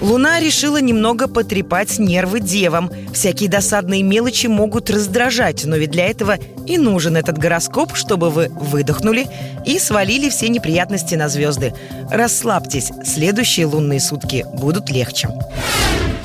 Луна 0.00 0.38
решила 0.38 0.80
немного 0.80 1.26
потрепать 1.26 1.98
нервы 1.98 2.40
девам. 2.40 2.90
Всякие 3.12 3.48
досадные 3.48 4.02
мелочи 4.02 4.46
могут 4.46 4.90
раздражать, 4.90 5.64
но 5.64 5.76
ведь 5.76 5.90
для 5.90 6.06
этого 6.06 6.36
и 6.66 6.78
нужен 6.78 7.16
этот 7.16 7.38
гороскоп, 7.38 7.96
чтобы 7.96 8.30
вы 8.30 8.48
выдохнули 8.48 9.26
и 9.66 9.78
свалили 9.78 10.28
все 10.28 10.48
неприятности 10.48 11.14
на 11.16 11.28
звезды. 11.28 11.74
Расслабьтесь, 12.10 12.92
следующие 13.04 13.66
лунные 13.66 14.00
сутки 14.00 14.46
будут 14.54 14.90
легче. 14.90 15.28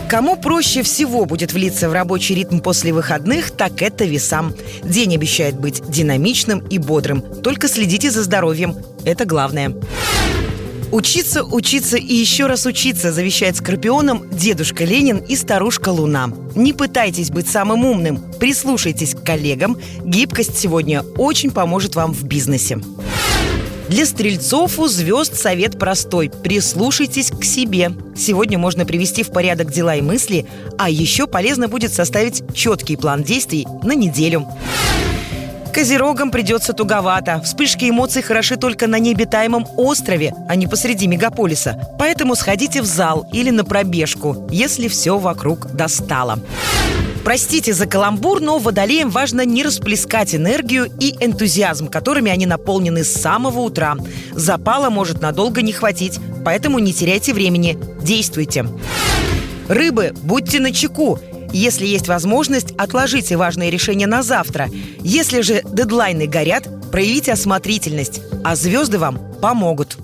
Кому 0.08 0.36
проще 0.36 0.84
всего 0.84 1.26
будет 1.26 1.54
влиться 1.54 1.90
в 1.90 1.94
рабочий 1.94 2.36
ритм 2.36 2.60
после 2.60 2.94
выходных, 2.94 3.50
так 3.50 3.82
это 3.82 4.06
весам. 4.06 4.54
День 4.84 5.16
обещает 5.16 5.60
быть 5.60 5.82
динамичным 5.90 6.60
и 6.60 6.78
бодрым. 6.78 7.22
Только 7.42 7.68
следите 7.68 8.12
за 8.12 8.22
здоровьем. 8.22 8.76
Это 9.06 9.26
главное. 9.26 9.74
Учиться, 10.94 11.44
учиться 11.44 11.98
и 11.98 12.14
еще 12.14 12.46
раз 12.46 12.68
учиться, 12.68 13.12
завещает 13.12 13.56
Скорпионам 13.56 14.30
дедушка 14.30 14.84
Ленин 14.86 15.18
и 15.18 15.36
старушка 15.36 15.90
Луна. 15.90 16.32
Не 16.54 16.72
пытайтесь 16.72 17.32
быть 17.32 17.48
самым 17.48 17.84
умным, 17.84 18.24
прислушайтесь 18.40 19.16
к 19.16 19.24
коллегам. 19.24 19.76
Гибкость 20.06 20.56
сегодня 20.56 21.02
очень 21.18 21.50
поможет 21.50 21.96
вам 21.96 22.14
в 22.14 22.26
бизнесе. 22.26 22.80
Для 23.90 24.06
стрельцов 24.06 24.78
у 24.78 24.88
звезд 24.88 25.36
совет 25.36 25.80
простой. 25.80 26.30
Прислушайтесь 26.30 27.32
к 27.32 27.44
себе. 27.44 27.94
Сегодня 28.16 28.60
можно 28.60 28.86
привести 28.86 29.24
в 29.24 29.32
порядок 29.32 29.72
дела 29.72 29.96
и 29.96 30.02
мысли, 30.02 30.46
а 30.78 30.92
еще 30.92 31.26
полезно 31.26 31.68
будет 31.68 31.92
составить 31.92 32.44
четкий 32.54 32.98
план 32.98 33.24
действий 33.24 33.66
на 33.82 33.96
неделю. 33.96 34.48
Козерогам 35.74 36.30
придется 36.30 36.74
туговато. 36.74 37.42
Вспышки 37.44 37.90
эмоций 37.90 38.22
хороши 38.22 38.58
только 38.58 38.86
на 38.86 39.00
необитаемом 39.00 39.66
острове, 39.76 40.36
а 40.48 40.56
не 40.56 40.68
посреди 40.68 41.08
мегаполиса. 41.08 41.90
Поэтому 41.98 42.36
сходите 42.36 42.84
в 42.84 42.86
зал 42.86 43.28
или 43.34 43.50
на 43.50 43.66
пробежку, 43.66 44.48
если 44.52 44.88
все 44.88 45.18
вокруг 45.18 45.72
достало. 45.72 46.40
Простите 47.24 47.74
за 47.74 47.88
каламбур, 47.88 48.40
но 48.40 48.60
водолеям 48.60 49.10
важно 49.10 49.46
не 49.46 49.64
расплескать 49.64 50.36
энергию 50.36 50.92
и 51.00 51.16
энтузиазм, 51.20 51.88
которыми 51.88 52.30
они 52.30 52.46
наполнены 52.46 53.04
с 53.04 53.12
самого 53.12 53.62
утра. 53.62 53.96
Запала 54.34 54.92
может 54.92 55.22
надолго 55.22 55.64
не 55.64 55.72
хватить, 55.72 56.20
поэтому 56.46 56.78
не 56.78 56.94
теряйте 56.94 57.34
времени, 57.34 57.80
действуйте. 58.02 58.68
Рыбы, 59.68 60.14
будьте 60.22 60.60
начеку. 60.60 61.20
Если 61.54 61.86
есть 61.86 62.08
возможность, 62.08 62.72
отложите 62.78 63.38
важные 63.38 63.70
решения 63.70 64.08
на 64.08 64.24
завтра. 64.24 64.70
Если 65.00 65.42
же 65.42 65.62
дедлайны 65.64 66.28
горят, 66.28 66.68
проявите 66.92 67.32
осмотрительность, 67.32 68.22
а 68.44 68.56
звезды 68.56 68.98
вам 68.98 69.20
помогут. 69.40 69.98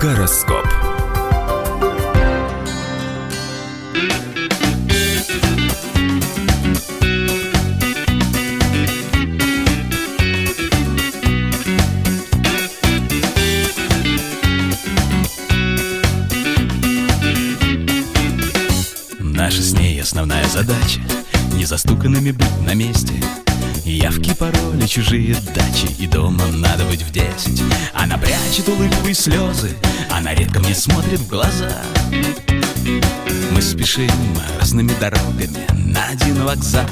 Гороскоп. 0.00 0.87
Основная 20.08 20.46
задача 20.48 21.00
Незастуканными 21.52 22.30
быть 22.30 22.60
на 22.62 22.72
месте. 22.72 23.12
Явки, 23.84 24.34
пароли, 24.34 24.86
чужие 24.86 25.36
дачи 25.54 25.86
И 25.98 26.06
дома 26.06 26.46
надо 26.46 26.84
быть 26.84 27.02
в 27.02 27.10
десять. 27.10 27.62
Она 27.92 28.16
прячет 28.16 28.68
улыбку 28.68 29.08
и 29.08 29.12
слезы 29.12 29.76
Она 30.10 30.34
редко 30.34 30.60
мне 30.60 30.74
смотрит 30.74 31.20
в 31.20 31.28
глаза. 31.28 31.82
Мы 33.50 33.60
спешим 33.60 34.10
разными 34.58 34.92
дорогами 34.98 35.66
На 35.72 36.06
один 36.06 36.42
вокзал 36.42 36.86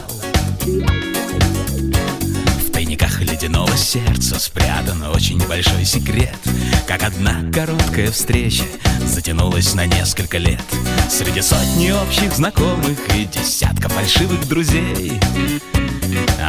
Тайниках 3.17 3.21
ледяного 3.21 3.77
сердца 3.77 4.39
Спрятан 4.39 5.03
очень 5.03 5.45
большой 5.47 5.85
секрет. 5.85 6.39
Как 6.87 7.03
одна 7.03 7.43
короткая 7.53 8.11
встреча 8.11 8.65
Затянулась 9.05 9.75
на 9.75 9.85
несколько 9.87 10.39
лет. 10.39 10.63
Среди 11.09 11.43
сотни 11.43 11.91
общих 11.91 12.33
знакомых 12.33 12.99
И 13.15 13.27
десятка 13.27 13.89
фальшивых 13.89 14.49
друзей. 14.49 15.21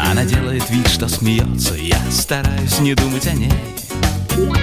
Она 0.10 0.25
делает 0.25 0.67
вид, 0.69 0.88
что 0.88 1.08
смеется 1.08 1.75
Я 1.75 1.99
стараюсь 2.12 2.80
не 2.80 2.95
думать 2.95 3.27
о 3.27 3.34
ней. 3.34 3.53
Мы 4.36 4.58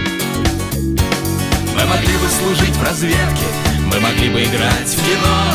могли 1.87 2.17
бы 2.19 2.29
служить 2.29 2.77
в 2.77 2.83
разведке 2.83 3.47
Мы 3.87 4.01
могли 4.01 4.31
бы 4.31 4.43
играть 4.43 4.89
в 4.89 4.97
кино. 4.97 5.55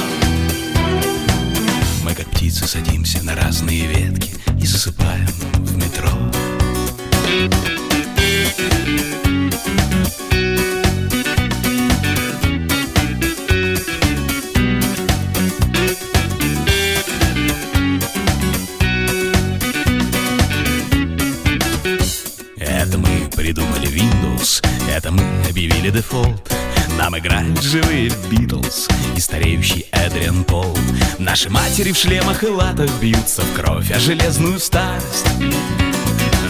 Мы 2.04 2.14
как 2.14 2.28
птицы 2.28 2.66
садимся 2.68 3.24
на 3.24 3.36
разные 3.36 3.88
ветки 3.88 4.39
И 4.62 4.66
засыпаем 4.66 5.26
в 5.26 5.78
метро 5.78 6.10
Это 22.58 22.98
мы 22.98 23.30
придумали 23.36 23.88
Windows, 23.88 24.64
это 24.90 25.12
мы 25.12 25.24
объявили 25.50 25.90
дефолт. 25.90 26.59
Нам 27.00 27.18
играют 27.18 27.62
живые 27.62 28.12
Битлз 28.30 28.90
и 29.16 29.22
стареющий 29.22 29.86
Эдриан 29.94 30.44
Пол. 30.44 30.78
Наши 31.18 31.50
матери 31.50 31.94
в 31.94 31.98
шлемах 31.98 32.44
и 32.44 32.48
латах 32.48 32.90
бьются 33.00 33.42
в 33.42 33.54
кровь, 33.54 33.90
а 33.90 34.00
железную 34.00 34.60
старость. 34.60 35.26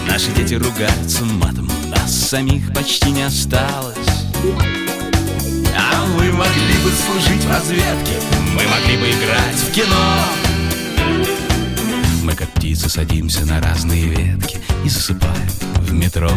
Наши 0.08 0.32
дети 0.32 0.56
ругаются 0.56 1.24
матом, 1.24 1.70
нас 1.86 2.30
самих 2.30 2.74
почти 2.74 3.12
не 3.12 3.22
осталось. 3.22 3.96
А 5.78 6.06
мы 6.18 6.32
могли 6.32 6.78
бы 6.84 6.92
служить 7.06 7.44
в 7.44 7.50
разведке, 7.52 8.20
мы 8.56 8.64
могли 8.68 8.98
бы 8.98 9.06
играть 9.06 9.56
в 9.56 9.72
кино. 9.72 10.16
Мы 12.24 12.34
как 12.34 12.50
птицы 12.54 12.90
садимся 12.90 13.46
на 13.46 13.62
разные 13.62 14.06
ветки 14.06 14.58
и 14.84 14.90
засыпаем 14.90 15.50
в 15.76 15.94
метро. 15.94 16.32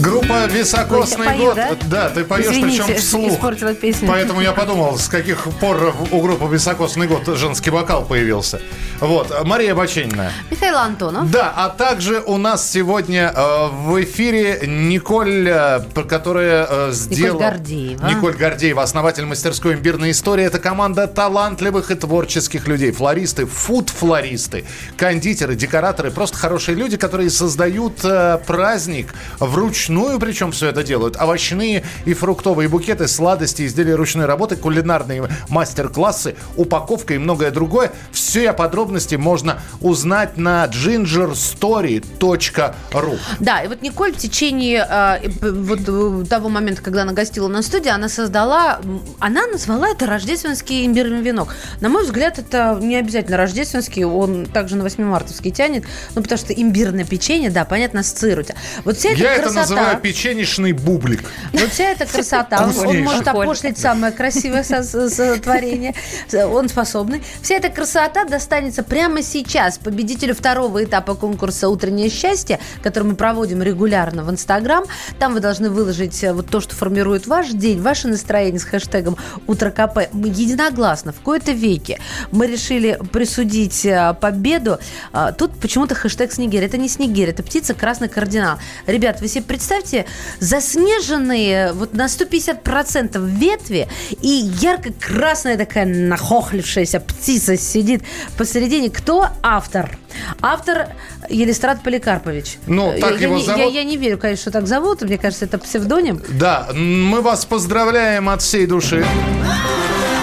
Группа 0.00 0.46
«Високосный 0.46 1.26
Ой, 1.26 1.26
пою, 1.26 1.46
год». 1.46 1.56
да? 1.56 1.76
Да, 1.86 2.10
ты 2.10 2.24
поешь, 2.24 2.46
Извините, 2.46 2.84
причем 2.84 3.00
вслух. 3.00 3.32
испортила 3.32 3.74
песню. 3.74 4.08
Поэтому 4.08 4.40
я 4.40 4.52
подумал, 4.52 4.96
с 4.96 5.08
каких 5.08 5.48
пор 5.60 5.94
у 6.12 6.20
группы 6.20 6.46
«Високосный 6.46 7.08
год» 7.08 7.26
женский 7.36 7.70
вокал 7.70 8.04
появился. 8.04 8.60
Вот, 9.00 9.44
Мария 9.44 9.74
Баченина. 9.74 10.32
Михаил 10.50 10.76
Антонов. 10.76 11.30
Да, 11.30 11.52
а 11.56 11.68
также 11.68 12.20
у 12.20 12.36
нас 12.36 12.68
сегодня 12.68 13.32
э, 13.34 13.68
в 13.70 14.02
эфире 14.02 14.60
Николь, 14.66 15.48
э, 15.48 15.80
которая 16.08 16.66
э, 16.68 16.92
сделала... 16.92 17.40
Гордеева. 17.40 18.06
Николь 18.06 18.34
Гордеева, 18.34 18.82
основатель 18.82 19.24
мастерской 19.24 19.74
«Имбирная 19.74 20.12
история». 20.12 20.44
Это 20.44 20.58
команда 20.58 21.06
талантливых 21.06 21.90
и 21.90 21.94
творческих 21.94 22.68
людей. 22.68 22.92
Флористы, 22.92 23.46
фуд-флористы, 23.46 24.64
кондитеры, 24.96 25.54
декораторы. 25.56 26.10
Просто 26.10 26.36
хорошие 26.36 26.76
люди, 26.76 26.96
которые 26.96 27.30
создают 27.30 28.04
э, 28.04 28.38
праздник 28.46 29.14
вручную, 29.38 30.18
причем 30.18 30.52
все 30.52 30.68
это 30.68 30.82
делают. 30.82 31.16
Овощные 31.20 31.84
и 32.04 32.14
фруктовые 32.14 32.68
букеты, 32.68 33.08
сладости, 33.08 33.66
изделия 33.66 33.94
ручной 33.94 34.26
работы, 34.26 34.56
кулинарные 34.56 35.28
мастер-классы, 35.48 36.36
упаковка 36.56 37.14
и 37.14 37.18
многое 37.18 37.50
другое. 37.50 37.92
Все 38.12 38.52
подробности 38.52 39.16
можно 39.16 39.60
узнать 39.80 40.36
на 40.36 40.66
gingerstory.ru. 40.66 43.18
Да, 43.40 43.62
и 43.62 43.68
вот 43.68 43.82
Николь 43.82 44.12
в 44.12 44.16
течение 44.16 44.86
э, 44.88 45.28
вот 45.40 45.80
э, 45.86 46.24
того 46.28 46.48
момента, 46.48 46.82
когда 46.82 47.02
она 47.02 47.12
гостила 47.12 47.48
на 47.48 47.62
студии, 47.62 47.88
она 47.88 48.08
создала, 48.08 48.80
она 49.18 49.46
назвала 49.46 49.88
это 49.88 50.06
рождественский 50.06 50.86
имбирный 50.86 51.20
венок. 51.20 51.54
На 51.80 51.88
мой 51.88 52.04
взгляд, 52.04 52.38
это 52.38 52.78
не 52.80 52.96
обязательно 52.96 53.36
рождественский, 53.36 54.04
он 54.04 54.46
также 54.46 54.76
на 54.76 54.82
8 54.82 55.04
мартовский 55.04 55.50
тянет, 55.50 55.84
ну, 56.14 56.22
потому 56.22 56.38
что 56.38 56.52
имбирное 56.52 57.04
печенье, 57.04 57.50
да, 57.50 57.64
понятно, 57.64 58.00
ассоциируется. 58.00 58.54
Вот 58.84 58.96
вся 58.96 59.14
эта 59.18 59.24
эта 59.24 59.28
Я 59.28 59.34
это 59.34 59.42
красота. 59.42 59.60
называю 59.60 60.00
печенечный 60.00 60.72
бублик. 60.72 61.24
Вот 61.52 61.68
вся 61.70 61.84
эта 61.90 62.06
красота, 62.06 62.64
он, 62.84 62.98
может 63.02 63.26
опошлить 63.28 63.78
самое 63.78 64.12
красивое 64.12 64.62
со- 64.62 64.82
со- 64.82 65.08
сотворение, 65.10 65.94
он 66.32 66.68
способный. 66.68 67.22
Вся 67.42 67.56
эта 67.56 67.68
красота 67.68 68.24
достанется 68.24 68.82
прямо 68.82 69.22
сейчас 69.22 69.78
победителю 69.78 70.34
второго 70.34 70.84
этапа 70.84 71.14
конкурса 71.14 71.68
«Утреннее 71.68 72.10
счастье», 72.10 72.58
который 72.82 73.04
мы 73.04 73.14
проводим 73.16 73.62
регулярно 73.62 74.22
в 74.24 74.30
Инстаграм. 74.30 74.84
Там 75.18 75.34
вы 75.34 75.40
должны 75.40 75.70
выложить 75.70 76.22
э, 76.24 76.32
вот 76.32 76.48
то, 76.48 76.60
что 76.60 76.74
формирует 76.74 77.26
ваш 77.26 77.48
день, 77.50 77.80
ваше 77.80 78.08
настроение 78.08 78.60
с 78.60 78.64
хэштегом 78.64 79.16
«Утро 79.46 79.70
КП». 79.70 80.08
Мы 80.12 80.28
единогласно 80.28 81.12
в 81.12 81.20
кои-то 81.20 81.52
веке 81.52 81.98
мы 82.30 82.46
решили 82.46 82.98
присудить 83.12 83.84
э, 83.86 84.14
победу. 84.20 84.78
А, 85.12 85.32
Тут 85.32 85.58
почему-то 85.60 85.94
хэштег 85.94 86.32
«Снегирь». 86.32 86.64
Это 86.64 86.76
не 86.76 86.88
Снегирь, 86.88 87.30
это 87.30 87.42
птица 87.42 87.74
красный 87.74 88.08
кардинал. 88.08 88.58
Ребят, 89.08 89.22
вы 89.22 89.28
себе 89.28 89.44
представьте, 89.44 90.04
заснеженные 90.38 91.72
вот 91.72 91.94
на 91.94 92.08
150% 92.08 93.26
ветви 93.38 93.88
и 94.20 94.28
ярко-красная 94.28 95.56
такая 95.56 95.86
нахохлившаяся 95.86 97.00
птица 97.00 97.56
сидит 97.56 98.02
посередине. 98.36 98.90
Кто 98.90 99.28
автор? 99.42 99.96
Автор 100.42 100.88
Елистрат 101.30 101.82
Поликарпович. 101.82 102.58
Ну, 102.66 102.92
Э, 102.92 103.00
так 103.00 103.12
я, 103.12 103.28
его 103.28 103.38
не, 103.38 103.44
зовут? 103.46 103.62
Я, 103.62 103.68
я 103.68 103.84
не 103.84 103.96
верю, 103.96 104.18
конечно, 104.18 104.42
что 104.42 104.50
так 104.50 104.66
зовут. 104.66 105.00
Мне 105.00 105.16
кажется, 105.16 105.46
это 105.46 105.56
псевдоним. 105.56 106.20
Да, 106.28 106.68
мы 106.74 107.22
вас 107.22 107.46
поздравляем 107.46 108.28
от 108.28 108.42
всей 108.42 108.66
души. 108.66 109.06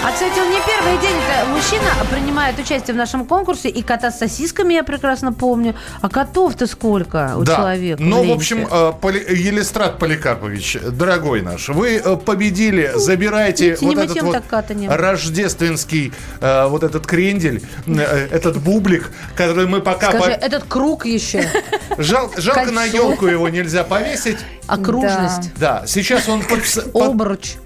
А, 0.06 0.12
кстати, 0.12 0.38
он 0.38 0.50
не 0.50 0.58
первый 0.64 1.00
день. 1.00 1.16
Мужчина 1.52 1.90
принимает 2.08 2.56
участие 2.60 2.94
в 2.94 2.96
нашем 2.96 3.26
конкурсе. 3.26 3.68
И 3.70 3.82
кота 3.82 4.12
с 4.12 4.18
сосисками 4.20 4.74
я 4.74 4.84
прекрасно 4.84 5.32
помню. 5.32 5.74
А 6.00 6.08
котов-то 6.08 6.68
сколько 6.68 7.34
у 7.36 7.42
да. 7.42 7.56
человека? 7.56 8.00
Ну, 8.00 8.18
в 8.18 8.22
Гляньте. 8.22 8.34
общем, 8.34 8.68
э, 8.70 8.92
Поли- 9.00 9.26
Елистрат 9.34 9.98
Поликарпович, 9.98 10.78
дорогой 10.92 11.42
наш, 11.42 11.68
вы 11.70 11.96
э, 11.96 12.16
победили, 12.16 12.92
забирайте 12.94 13.76
вот 13.80 13.98
этот 13.98 14.22
вот 14.22 14.36
рождественский, 14.88 16.12
э, 16.40 16.68
вот 16.68 16.84
этот 16.84 17.04
крендель, 17.04 17.64
э, 17.86 18.28
этот 18.30 18.58
бублик, 18.58 19.10
который 19.34 19.66
мы 19.66 19.80
пока... 19.80 20.10
Скажи, 20.10 20.24
по- 20.38 20.44
этот 20.44 20.64
круг 20.68 21.04
еще. 21.04 21.48
Жал- 21.98 22.30
жалко 22.36 22.70
на 22.70 22.84
елку 22.84 23.26
его 23.26 23.48
нельзя 23.48 23.82
повесить. 23.82 24.38
Окружность. 24.68 25.52
Да, 25.58 25.82
сейчас 25.86 26.28
он 26.28 26.44
Обруч. 26.94 27.56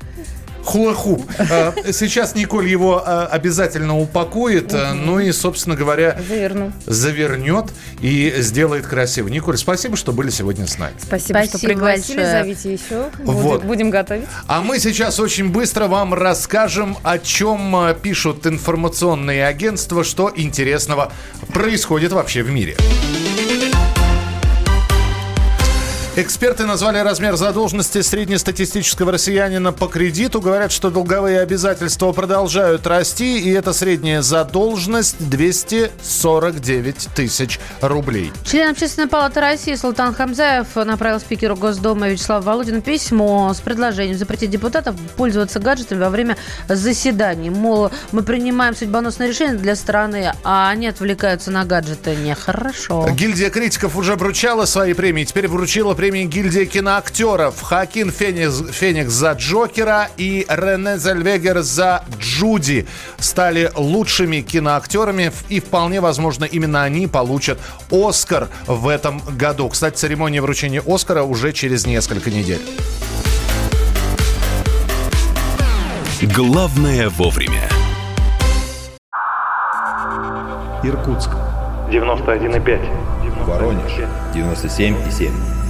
Хула-хуп. 0.65 1.23
Э, 1.51 1.93
Сейчас 1.93 2.35
Николь 2.35 2.69
его 2.69 3.03
э, 3.05 3.27
обязательно 3.31 3.99
упакует, 3.99 4.73
э, 4.73 4.93
ну 4.93 5.19
и, 5.19 5.33
собственно 5.33 5.75
говоря, 5.75 6.19
Заверну. 6.29 6.73
завернет 6.87 7.67
и 8.01 8.33
сделает 8.39 8.87
красиво. 8.87 9.29
Николь, 9.29 9.57
спасибо, 9.57 9.97
что 9.97 10.13
были 10.13 10.31
сегодня 10.31 10.67
с 10.67 10.79
нами. 10.79 10.95
Спасибо, 11.01 11.45
что 11.45 11.59
пригласили. 11.59 12.17
большое. 12.19 12.41
Зовите 12.41 12.73
еще. 12.73 13.05
Вот. 13.19 13.65
Будем, 13.65 13.91
готовить. 13.91 14.27
А 14.47 14.61
мы 14.61 14.79
сейчас 14.79 15.19
очень 15.19 15.51
быстро 15.51 15.87
вам 15.87 16.15
расскажем, 16.15 16.97
о 17.03 17.19
чем 17.19 17.77
пишут 18.03 18.47
информационные 18.47 19.47
агентства, 19.47 20.05
что 20.05 20.33
интересного 20.35 21.13
происходит 21.53 22.13
вообще 22.13 22.43
в 22.43 22.51
мире. 22.51 22.77
Эксперты 26.21 26.67
назвали 26.67 26.99
размер 26.99 27.37
задолженности 27.37 28.03
среднестатистического 28.03 29.13
россиянина 29.13 29.73
по 29.73 29.87
кредиту. 29.87 30.43
Говорят, 30.43 30.71
что 30.71 30.91
долговые 30.91 31.41
обязательства 31.41 32.13
продолжают 32.13 32.87
расти, 32.87 33.39
и 33.41 33.51
эта 33.51 33.73
средняя 33.73 34.21
задолженность 34.21 35.17
249 35.31 37.09
тысяч 37.17 37.59
рублей. 37.81 38.35
Член 38.45 38.73
Общественной 38.73 39.09
палаты 39.09 39.41
России 39.41 39.75
Султан 39.75 40.13
Хамзаев 40.13 40.67
направил 40.77 41.21
спикеру 41.21 41.57
Госдумы 41.57 42.11
Вячеславу 42.11 42.45
Володину 42.45 42.83
письмо 42.83 43.55
с 43.55 43.63
предложением 43.63 44.19
запретить 44.19 44.51
депутатов 44.51 44.97
пользоваться 45.17 45.59
гаджетами 45.59 46.01
во 46.01 46.11
время 46.11 46.37
заседаний. 46.69 47.49
Мол, 47.49 47.91
мы 48.13 48.23
принимаем 48.23 48.77
судьбоносное 48.77 49.29
решение 49.29 49.57
для 49.57 49.75
страны, 49.75 50.35
а 50.45 50.69
они 50.69 50.87
отвлекаются 50.87 51.51
на 51.51 51.65
гаджеты. 51.65 52.15
Нехорошо. 52.15 53.09
Гильдия 53.09 53.49
критиков 53.49 53.97
уже 53.97 54.17
вручала 54.17 54.67
свои 54.67 54.93
премии. 54.93 55.25
Теперь 55.25 55.49
вручила 55.49 55.95
премии 55.95 56.10
гильдия 56.19 56.67
киноактеров. 56.67 57.61
Хакин 57.63 58.11
Феникс, 58.11 58.63
Феникс 58.73 59.13
за 59.13 59.33
Джокера 59.33 60.09
и 60.17 60.47
Рене 60.49 60.99
Зельвегер 60.99 61.61
за 61.61 62.05
Джуди 62.19 62.87
стали 63.19 63.71
лучшими 63.75 64.41
киноактерами. 64.41 65.33
И 65.49 65.61
вполне 65.61 66.01
возможно, 66.01 66.45
именно 66.45 66.83
они 66.83 67.07
получат 67.07 67.59
Оскар 67.91 68.49
в 68.67 68.89
этом 68.89 69.21
году. 69.37 69.69
Кстати, 69.69 69.97
церемония 69.97 70.43
вручения 70.43 70.83
Оскара 70.87 71.23
уже 71.23 71.53
через 71.53 71.87
несколько 71.87 72.31
недель. 72.31 72.61
Главное 76.23 77.09
вовремя. 77.09 77.69
Иркутск. 80.83 81.31
91,5. 81.91 83.45
Воронеж. 83.47 83.93
97,7. 84.35 85.70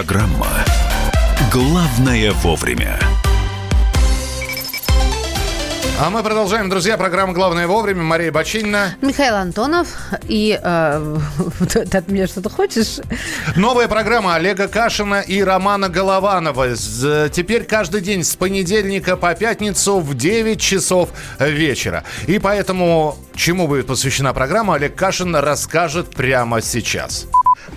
Программа 0.00 0.46
«Главное 1.52 2.32
вовремя». 2.32 2.98
А 6.00 6.08
мы 6.08 6.22
продолжаем, 6.22 6.70
друзья. 6.70 6.96
Программа 6.96 7.34
«Главное 7.34 7.66
вовремя». 7.66 8.02
Мария 8.02 8.32
Бочинина. 8.32 8.96
Михаил 9.02 9.34
Антонов 9.34 9.88
и... 10.26 10.58
э, 10.58 11.18
ты 11.68 11.98
от 11.98 12.08
меня 12.08 12.26
что-то 12.28 12.48
хочешь? 12.48 13.00
Новая 13.56 13.88
программа 13.88 14.36
Олега 14.36 14.68
Кашина 14.68 15.20
и 15.20 15.42
Романа 15.42 15.90
Голованова. 15.90 16.74
Теперь 17.30 17.64
каждый 17.64 18.00
день 18.00 18.24
с 18.24 18.36
понедельника 18.36 19.18
по 19.18 19.34
пятницу 19.34 20.00
в 20.00 20.16
9 20.16 20.58
часов 20.58 21.10
вечера. 21.38 22.04
И 22.26 22.38
поэтому, 22.38 23.18
чему 23.34 23.68
будет 23.68 23.86
посвящена 23.86 24.32
программа, 24.32 24.76
Олег 24.76 24.94
Кашин 24.94 25.36
расскажет 25.36 26.08
прямо 26.16 26.62
сейчас. 26.62 27.26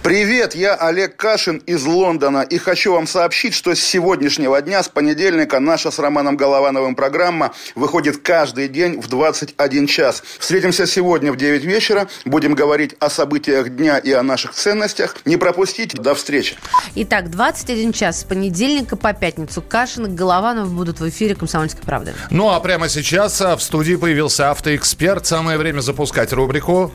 Привет, 0.03 0.53
я 0.53 0.75
Олег 0.75 1.15
Кашин 1.15 1.59
из 1.59 1.85
Лондона 1.85 2.41
и 2.41 2.57
хочу 2.57 2.91
вам 2.91 3.07
сообщить, 3.07 3.53
что 3.53 3.73
с 3.73 3.79
сегодняшнего 3.79 4.61
дня, 4.61 4.83
с 4.83 4.89
понедельника, 4.89 5.61
наша 5.61 5.91
с 5.91 5.99
Романом 5.99 6.35
Головановым 6.35 6.93
программа 6.93 7.53
выходит 7.73 8.17
каждый 8.17 8.67
день 8.67 8.99
в 8.99 9.07
21 9.07 9.87
час. 9.87 10.21
Встретимся 10.39 10.87
сегодня 10.87 11.31
в 11.31 11.37
9 11.37 11.63
вечера, 11.63 12.09
будем 12.25 12.53
говорить 12.53 12.97
о 12.99 13.09
событиях 13.09 13.69
дня 13.69 13.97
и 13.97 14.11
о 14.11 14.23
наших 14.23 14.51
ценностях. 14.51 15.15
Не 15.23 15.37
пропустите, 15.37 15.97
до 15.97 16.15
встречи. 16.15 16.57
Итак, 16.95 17.29
21 17.29 17.93
час 17.93 18.19
с 18.19 18.23
понедельника 18.25 18.97
по 18.97 19.13
пятницу. 19.13 19.61
Кашин 19.61 20.07
и 20.07 20.09
Голованов 20.09 20.69
будут 20.73 20.99
в 20.99 21.07
эфире 21.07 21.33
«Комсомольской 21.33 21.85
правды». 21.85 22.13
Ну 22.29 22.49
а 22.49 22.59
прямо 22.59 22.89
сейчас 22.89 23.39
а, 23.39 23.55
в 23.55 23.63
студии 23.63 23.95
появился 23.95 24.51
автоэксперт. 24.51 25.25
Самое 25.25 25.57
время 25.57 25.79
запускать 25.79 26.33
рубрику. 26.33 26.91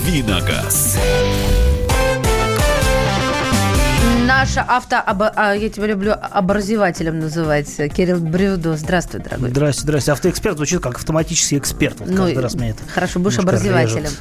Давиногаз. 0.00 0.96
Наша 4.40 4.62
авто... 4.62 4.96
а, 5.04 5.52
я 5.52 5.68
тебя 5.68 5.86
люблю 5.86 6.14
образователем 6.18 7.20
называть. 7.20 7.76
Кирилл 7.76 8.20
Бревдо. 8.20 8.74
Здравствуй, 8.74 9.20
дорогой. 9.20 9.50
Здрасте, 9.50 9.82
здрасте. 9.82 10.12
Автоэксперт 10.12 10.56
звучит 10.56 10.80
как 10.80 10.96
автоматический 10.96 11.58
эксперт. 11.58 12.00
Вот 12.00 12.08
Ну, 12.08 12.16
каждый 12.16 12.42
раз 12.42 12.54
меня 12.54 12.70
это 12.70 12.82
Хорошо, 12.88 13.20
будешь 13.20 13.38
образователем. 13.38 14.04
режет. 14.04 14.18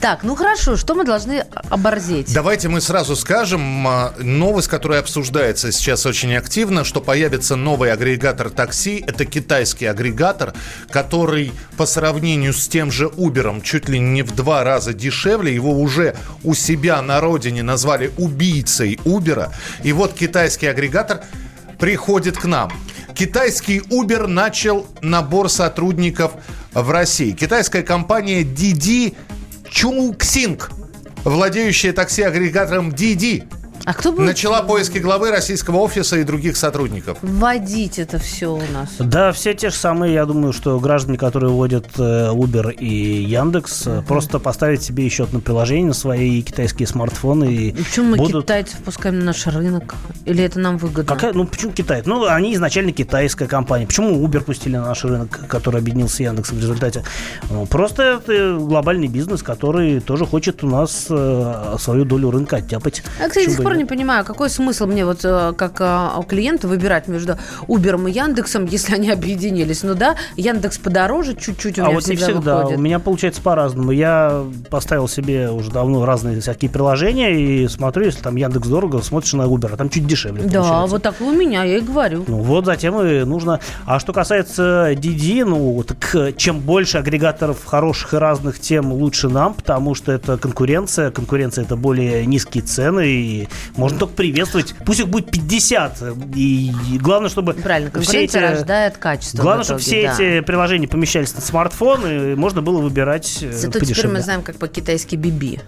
Так, 0.00 0.24
ну 0.24 0.34
хорошо, 0.34 0.76
что 0.76 0.96
мы 0.96 1.04
должны 1.04 1.44
оборзеть? 1.68 2.34
Давайте 2.34 2.68
мы 2.68 2.80
сразу 2.80 3.14
скажем 3.14 3.86
а, 3.86 4.12
новость, 4.18 4.66
которая 4.66 4.98
обсуждается 4.98 5.70
сейчас 5.70 6.04
очень 6.04 6.34
активно, 6.34 6.82
что 6.82 7.00
появится 7.00 7.54
новый 7.54 7.92
агрегатор 7.92 8.50
такси. 8.50 9.04
Это 9.06 9.24
китайский 9.24 9.86
агрегатор, 9.86 10.52
который 10.90 11.52
по 11.76 11.86
сравнению 11.86 12.54
с 12.54 12.66
тем 12.66 12.90
же 12.90 13.06
Uber 13.06 13.62
чуть 13.62 13.88
ли 13.88 14.00
не 14.00 14.22
в 14.22 14.34
два 14.34 14.64
раза 14.64 14.94
дешевле. 14.94 15.54
Его 15.54 15.78
уже 15.80 16.16
у 16.42 16.54
себя 16.54 17.00
на 17.02 17.20
родине 17.20 17.62
назвали 17.62 18.10
убийцей 18.16 18.98
Uber. 19.04 19.52
И 19.82 19.92
вот 19.92 20.14
китайский 20.14 20.66
агрегатор 20.66 21.22
приходит 21.78 22.36
к 22.36 22.44
нам. 22.44 22.72
Китайский 23.14 23.78
Uber 23.78 24.26
начал 24.26 24.86
набор 25.02 25.48
сотрудников 25.48 26.32
в 26.72 26.90
России. 26.90 27.32
Китайская 27.32 27.82
компания 27.82 28.42
Didi 28.42 29.14
Chungxing, 29.70 30.62
владеющая 31.24 31.92
такси-агрегатором 31.92 32.90
Didi, 32.90 33.44
А 33.84 33.94
кто 33.94 34.12
будет 34.12 34.26
начала 34.26 34.62
поиски 34.62 34.98
главы 34.98 35.30
российского 35.30 35.78
офиса 35.78 36.18
и 36.18 36.24
других 36.24 36.56
сотрудников. 36.56 37.18
вводить 37.22 37.98
это 37.98 38.18
все 38.18 38.54
у 38.54 38.62
нас? 38.72 38.90
Да, 38.98 39.32
все 39.32 39.54
те 39.54 39.70
же 39.70 39.76
самые, 39.76 40.14
я 40.14 40.26
думаю, 40.26 40.52
что 40.52 40.78
граждане, 40.78 41.18
которые 41.18 41.50
вводят 41.50 41.86
э, 41.98 42.30
Uber 42.30 42.72
и 42.74 43.22
Яндекс, 43.24 43.86
э, 43.86 44.02
просто 44.06 44.38
поставить 44.38 44.82
себе 44.82 45.08
счетное 45.08 45.40
приложение 45.40 45.88
на 45.88 45.94
свои 45.94 46.42
китайские 46.42 46.86
смартфоны 46.86 47.52
и 47.52 47.72
Почему 47.72 48.10
мы 48.10 48.16
будут... 48.16 48.44
китайцев 48.44 48.78
пускаем 48.80 49.18
на 49.18 49.26
наш 49.26 49.46
рынок? 49.46 49.94
Или 50.24 50.44
это 50.44 50.58
нам 50.58 50.76
выгодно? 50.76 51.04
Какая, 51.04 51.32
ну 51.32 51.46
почему 51.46 51.72
Китай? 51.72 52.02
Ну, 52.04 52.26
они 52.26 52.54
изначально 52.54 52.92
китайская 52.92 53.46
компания. 53.46 53.86
Почему 53.86 54.26
Uber 54.26 54.42
пустили 54.42 54.76
на 54.76 54.86
наш 54.86 55.04
рынок, 55.04 55.40
который 55.48 55.80
объединился 55.80 56.16
с 56.16 56.20
Яндексом 56.20 56.58
в 56.58 56.60
результате? 56.60 57.04
Ну, 57.50 57.66
просто 57.66 58.20
это 58.24 58.58
глобальный 58.58 59.08
бизнес, 59.08 59.42
который 59.42 60.00
тоже 60.00 60.26
хочет 60.26 60.62
у 60.62 60.68
нас 60.68 61.06
э, 61.08 61.76
свою 61.78 62.04
долю 62.04 62.30
рынка 62.30 62.56
оттяпать. 62.56 63.02
Я, 63.18 63.28
кстати, 63.28 63.50
пор 63.70 63.78
не 63.78 63.84
понимаю, 63.84 64.24
какой 64.24 64.50
смысл 64.50 64.86
мне 64.86 65.04
вот 65.04 65.20
э, 65.24 65.52
как 65.56 65.80
э, 65.80 66.08
клиенту 66.28 66.68
выбирать 66.68 67.08
между 67.08 67.36
Uber 67.68 68.08
и 68.08 68.12
Яндексом, 68.12 68.64
если 68.66 68.94
они 68.94 69.10
объединились. 69.10 69.82
Ну 69.82 69.94
да, 69.94 70.16
Яндекс 70.36 70.78
подороже 70.78 71.34
чуть-чуть 71.34 71.78
у 71.78 71.82
А 71.82 71.86
меня 71.86 71.94
вот 71.94 72.06
не 72.06 72.16
всегда, 72.16 72.32
всегда. 72.32 72.56
выходит. 72.58 72.78
У 72.78 72.80
меня 72.82 72.98
получается 72.98 73.42
по-разному. 73.42 73.90
Я 73.92 74.44
поставил 74.70 75.08
себе 75.08 75.50
уже 75.50 75.70
давно 75.70 76.04
разные 76.04 76.40
всякие 76.40 76.70
приложения 76.70 77.32
и 77.34 77.68
смотрю, 77.68 78.04
если 78.06 78.20
там 78.20 78.36
Яндекс 78.36 78.68
дорого, 78.68 79.02
смотришь 79.02 79.32
на 79.34 79.42
Uber, 79.42 79.70
а 79.72 79.76
там 79.76 79.88
чуть 79.90 80.06
дешевле 80.06 80.42
Да, 80.42 80.60
получается. 80.60 80.86
вот 80.90 81.02
так 81.02 81.20
у 81.20 81.30
меня, 81.32 81.64
я 81.64 81.78
и 81.78 81.80
говорю. 81.80 82.24
Ну 82.26 82.38
вот 82.38 82.64
затем 82.66 83.00
и 83.00 83.24
нужно. 83.24 83.60
А 83.86 83.98
что 84.00 84.12
касается 84.12 84.92
DD, 84.92 85.44
ну 85.44 85.82
так 85.84 86.36
чем 86.36 86.60
больше 86.60 86.98
агрегаторов 86.98 87.64
хороших 87.64 88.14
и 88.14 88.16
разных, 88.16 88.60
тем 88.60 88.92
лучше 88.92 89.28
нам, 89.28 89.54
потому 89.54 89.94
что 89.94 90.12
это 90.12 90.36
конкуренция. 90.38 91.10
Конкуренция 91.10 91.64
это 91.64 91.76
более 91.76 92.26
низкие 92.26 92.62
цены, 92.62 93.06
и 93.06 93.48
можно 93.76 93.98
только 93.98 94.14
приветствовать. 94.14 94.74
Пусть 94.84 95.00
их 95.00 95.08
будет 95.08 95.30
50. 95.30 96.02
И, 96.34 96.72
главное, 97.00 97.30
чтобы 97.30 97.54
Правильно, 97.54 97.90
все 98.00 98.24
эти... 98.24 98.36
рождает 98.36 98.96
качество. 98.98 99.42
Главное, 99.42 99.64
чтобы 99.64 99.80
все 99.80 100.02
да. 100.02 100.14
эти 100.14 100.40
приложения 100.40 100.88
помещались 100.88 101.34
на 101.34 101.40
смартфон, 101.40 102.06
и 102.06 102.34
можно 102.34 102.62
было 102.62 102.80
выбирать 102.80 103.38
э, 103.42 103.52
Зато 103.52 103.78
теперь 103.78 103.80
подешевле. 103.80 104.12
мы 104.18 104.20
знаем, 104.22 104.42
как 104.42 104.56
по-китайски 104.56 105.16
биби. 105.16 105.60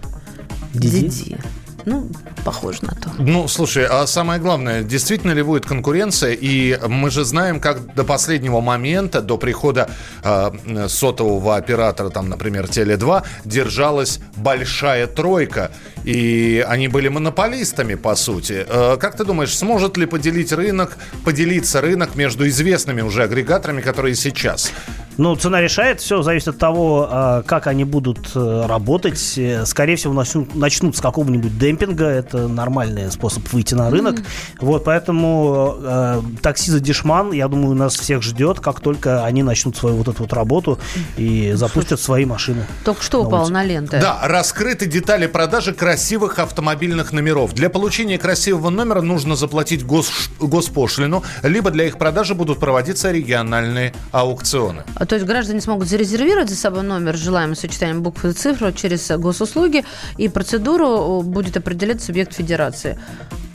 Диди? 0.73 1.07
Диди. 1.07 1.37
Ну, 1.85 2.09
похоже 2.45 2.79
на 2.81 2.95
то. 2.95 3.11
Ну, 3.19 3.47
слушай, 3.47 3.85
а 3.85 4.07
самое 4.07 4.39
главное, 4.39 4.83
действительно 4.83 5.31
ли 5.31 5.43
будет 5.43 5.65
конкуренция? 5.65 6.37
И 6.39 6.79
мы 6.87 7.09
же 7.11 7.25
знаем, 7.25 7.59
как 7.59 7.93
до 7.95 8.03
последнего 8.03 8.61
момента, 8.61 9.21
до 9.21 9.37
прихода 9.37 9.89
э, 10.23 10.87
сотового 10.87 11.57
оператора, 11.57 12.09
там, 12.09 12.29
например, 12.29 12.65
Теле2, 12.65 13.23
держалась 13.45 14.19
большая 14.35 15.07
тройка. 15.07 15.71
И 16.05 16.65
они 16.67 16.87
были 16.87 17.09
монополистами, 17.09 17.95
по 17.95 18.15
сути. 18.15 18.65
Э, 18.67 18.97
как 18.97 19.17
ты 19.17 19.25
думаешь, 19.25 19.55
сможет 19.57 19.97
ли 19.97 20.05
поделить 20.05 20.51
рынок, 20.53 20.97
поделиться 21.25 21.81
рынок 21.81 22.15
между 22.15 22.47
известными 22.47 23.01
уже 23.01 23.23
агрегаторами, 23.23 23.81
которые 23.81 24.15
сейчас? 24.15 24.71
Ну, 25.17 25.35
цена 25.35 25.61
решает, 25.61 25.99
все 25.99 26.23
зависит 26.23 26.47
от 26.47 26.57
того, 26.57 27.07
а, 27.09 27.43
как 27.43 27.67
они 27.67 27.83
будут 27.83 28.31
э, 28.33 28.65
работать. 28.67 29.37
Э, 29.37 29.63
Скорее 29.65 29.95
всего, 29.95 30.13
начнут, 30.13 30.55
начнут 30.55 30.97
с 30.97 31.01
какого-нибудь 31.01 31.57
демпинга, 31.59 31.72
это 31.77 32.47
нормальный 32.47 33.11
способ 33.11 33.47
выйти 33.51 33.73
на 33.75 33.89
рынок. 33.89 34.21
Вот, 34.59 34.83
поэтому 34.83 35.75
э, 35.79 36.21
такси 36.41 36.71
за 36.71 36.79
дешман, 36.79 37.31
я 37.31 37.47
думаю, 37.47 37.75
нас 37.75 37.95
всех 37.95 38.21
ждет, 38.23 38.59
как 38.59 38.79
только 38.79 39.25
они 39.25 39.43
начнут 39.43 39.77
свою 39.77 39.97
вот 39.97 40.07
эту 40.07 40.23
вот 40.23 40.33
работу 40.33 40.79
и 41.17 41.53
запустят 41.55 41.99
свои 41.99 42.25
машины. 42.25 42.65
Только 42.83 43.03
что 43.03 43.23
упал 43.23 43.49
на 43.49 43.63
ленты. 43.63 43.99
Да, 43.99 44.19
раскрыты 44.23 44.85
детали 44.85 45.27
продажи 45.27 45.73
красивых 45.73 46.39
автомобильных 46.39 47.11
номеров. 47.13 47.53
Для 47.53 47.69
получения 47.69 48.17
красивого 48.17 48.69
номера 48.69 49.01
нужно 49.01 49.35
заплатить 49.35 49.83
гос- 49.83 50.29
госпошлину, 50.39 51.23
либо 51.43 51.71
для 51.71 51.85
их 51.85 51.97
продажи 51.97 52.35
будут 52.35 52.59
проводиться 52.59 53.11
региональные 53.11 53.93
аукционы. 54.11 54.83
А, 54.95 55.05
То 55.05 55.15
есть 55.15 55.27
граждане 55.27 55.61
смогут 55.61 55.87
зарезервировать 55.87 56.49
за 56.49 56.55
собой 56.55 56.83
номер 56.83 57.17
с 57.17 57.19
желаемым 57.19 57.55
сочетанием 57.55 58.01
букв 58.01 58.25
и 58.25 58.31
цифр 58.33 58.73
через 58.73 59.09
госуслуги, 59.17 59.85
и 60.17 60.27
процедуру 60.27 61.21
будет 61.21 61.57
определять 61.63 62.01
субъект 62.01 62.33
федерации. 62.33 62.97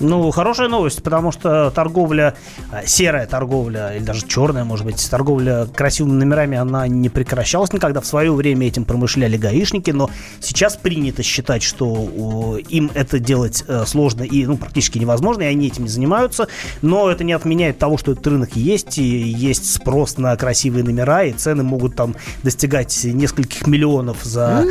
Ну, 0.00 0.30
хорошая 0.30 0.68
новость, 0.68 1.02
потому 1.02 1.32
что 1.32 1.72
торговля, 1.74 2.34
э, 2.72 2.86
серая 2.86 3.26
торговля, 3.26 3.96
или 3.96 4.04
даже 4.04 4.26
черная, 4.26 4.62
может 4.62 4.86
быть, 4.86 5.10
торговля 5.10 5.66
красивыми 5.66 6.12
номерами, 6.12 6.56
она 6.56 6.86
не 6.86 7.08
прекращалась 7.08 7.72
никогда. 7.72 8.00
В 8.00 8.06
свое 8.06 8.32
время 8.32 8.68
этим 8.68 8.84
промышляли 8.84 9.36
гаишники, 9.36 9.90
но 9.90 10.08
сейчас 10.40 10.76
принято 10.76 11.24
считать, 11.24 11.64
что 11.64 12.58
им 12.68 12.92
это 12.94 13.18
делать 13.18 13.64
э, 13.66 13.84
сложно 13.86 14.22
и 14.22 14.46
ну, 14.46 14.56
практически 14.56 14.98
невозможно, 14.98 15.42
и 15.42 15.46
они 15.46 15.66
этим 15.66 15.84
не 15.84 15.88
занимаются. 15.88 16.46
Но 16.80 17.10
это 17.10 17.24
не 17.24 17.32
отменяет 17.32 17.78
того, 17.78 17.98
что 17.98 18.12
этот 18.12 18.26
рынок 18.28 18.54
есть, 18.54 18.98
и 18.98 19.02
есть 19.02 19.74
спрос 19.74 20.16
на 20.16 20.36
красивые 20.36 20.84
номера, 20.84 21.24
и 21.24 21.32
цены 21.32 21.64
могут 21.64 21.96
там 21.96 22.14
достигать 22.44 23.02
нескольких 23.02 23.66
миллионов 23.66 24.18
за, 24.22 24.64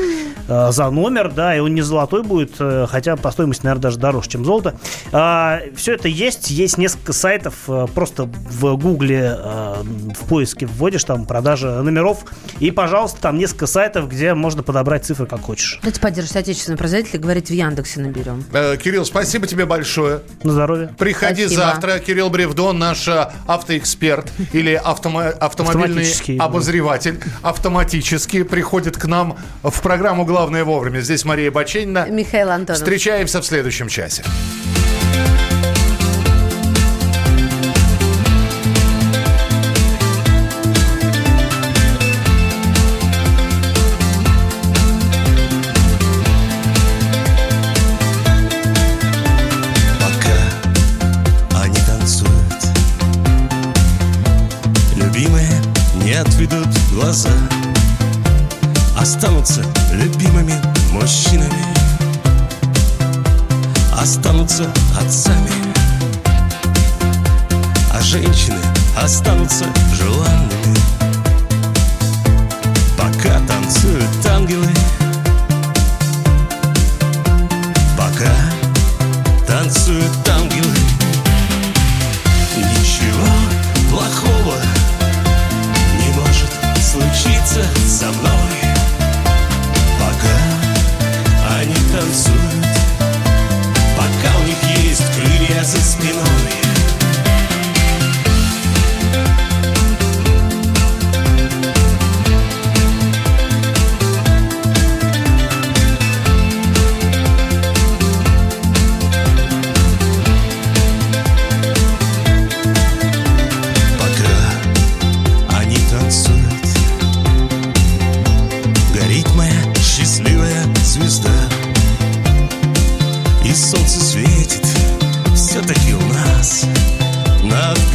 э, 0.47 0.71
за 0.71 0.89
номер, 0.89 1.33
да, 1.35 1.53
и 1.53 1.59
он 1.59 1.75
не 1.75 1.81
золотой 1.81 2.23
будет, 2.23 2.55
хотя 2.87 3.17
по 3.27 3.31
стоимости, 3.31 3.65
наверное, 3.65 3.81
даже 3.81 3.97
дороже, 3.99 4.29
чем 4.29 4.45
золото. 4.45 4.77
все 5.11 5.93
это 5.93 6.07
есть, 6.07 6.49
есть 6.49 6.77
несколько 6.77 7.11
сайтов, 7.11 7.55
э, 7.67 7.85
просто 7.93 8.23
в 8.23 8.77
гугле 8.77 9.35
э, 9.37 9.83
в 10.17 10.29
поиске 10.29 10.65
вводишь 10.65 11.03
там 11.03 11.25
продажа 11.25 11.81
номеров, 11.81 12.23
и, 12.61 12.71
пожалуйста, 12.71 13.19
там 13.19 13.37
несколько 13.37 13.67
сайтов, 13.67 14.07
где 14.07 14.33
можно 14.33 14.63
подобрать 14.63 15.03
цифры 15.03 15.25
как 15.25 15.41
хочешь. 15.41 15.79
Давайте 15.81 15.99
поддержать 15.99 16.37
отечественного 16.37 16.77
производителя, 16.77 17.19
говорить 17.19 17.49
в 17.49 17.53
Яндексе 17.53 17.99
наберем. 17.99 18.45
Э, 18.53 18.77
Кирилл, 18.77 19.03
спасибо 19.03 19.45
тебе 19.45 19.65
большое. 19.65 20.21
На 20.43 20.53
здоровье. 20.53 20.95
Приходи 20.97 21.47
Спасибо. 21.47 21.63
завтра. 21.63 21.99
Кирилл 21.99 22.29
Бревдон, 22.29 22.79
наш 22.79 23.09
автоэксперт 23.45 24.31
или 24.53 24.81
автомо- 24.81 25.31
автомобильный 25.31 26.39
обозреватель, 26.39 27.19
автоматически 27.41 28.43
приходит 28.43 28.95
к 28.95 29.03
нам 29.03 29.35
в 29.63 29.81
программу 29.81 30.23
«Главное 30.23 30.63
вовремя». 30.63 31.01
Здесь 31.01 31.25
Мария 31.25 31.51
Баченина. 31.51 32.07
Михаил 32.09 32.51
Антонов. 32.51 32.79
Встречаемся 33.17 33.41
в 33.41 33.45
следующем 33.47 33.87
часе. 33.87 34.23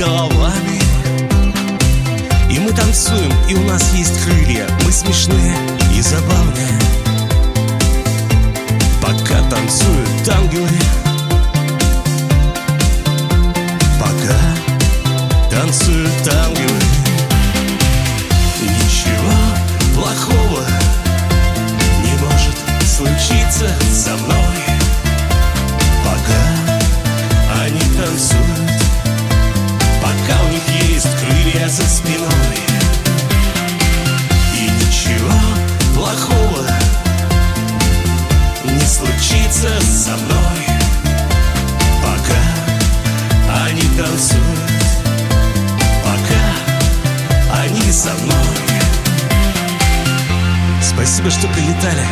Головами. 0.02 0.80
И 2.50 2.58
мы 2.58 2.72
танцуем, 2.72 3.32
и 3.48 3.54
у 3.54 3.62
нас 3.64 3.94
есть 3.94 4.24
крылья. 4.24 4.66
Мы 4.84 4.92
смешные 4.92 5.56
и 5.94 6.00
забавные. 6.00 6.78
Пока 9.00 9.40
танцуют 9.48 10.28
ангелы. 10.28 10.68
Пока 14.00 14.38
танцуют 15.50 16.28
ангелы. 16.28 16.80
Ничего 18.60 19.38
плохого 19.94 20.64
не 22.02 22.14
может 22.24 22.56
случиться 22.84 23.68
со 23.92 24.16
мной. 24.16 24.58
Пока 26.04 26.71
они 27.72 27.80
танцуют. 27.96 28.82
Пока 30.02 30.42
у 30.42 30.48
них 30.48 30.62
есть 30.90 31.08
крылья 31.20 31.68
за 31.68 31.82
спиной. 31.82 32.58
И 34.54 34.70
ничего 34.84 35.32
плохого 35.94 36.66
не 38.64 38.80
случится 38.80 39.68
со 39.80 40.16
мной. 40.16 40.66
Пока 42.02 43.64
они 43.64 43.82
танцуют. 43.96 44.70
Пока 46.04 47.62
они 47.62 47.90
со 47.90 48.12
мной. 48.14 48.36
Спасибо, 50.82 51.30
что 51.30 51.48
прилетали. 51.48 52.06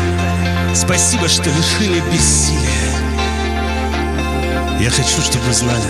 Спасибо, 0.75 1.29
что 1.29 1.51
лишили 1.51 2.01
бессилия 2.11 2.90
Я 4.81 4.89
хочу, 4.89 5.21
чтобы 5.21 5.45
вы 5.45 5.53
знали 5.53 5.85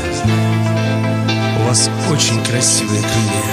У 1.60 1.62
вас 1.62 1.88
очень 2.10 2.42
красивые 2.42 3.00
крылья. 3.00 3.44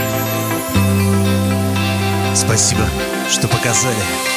Спасибо, 2.33 2.87
что 3.29 3.47
показали 3.47 4.36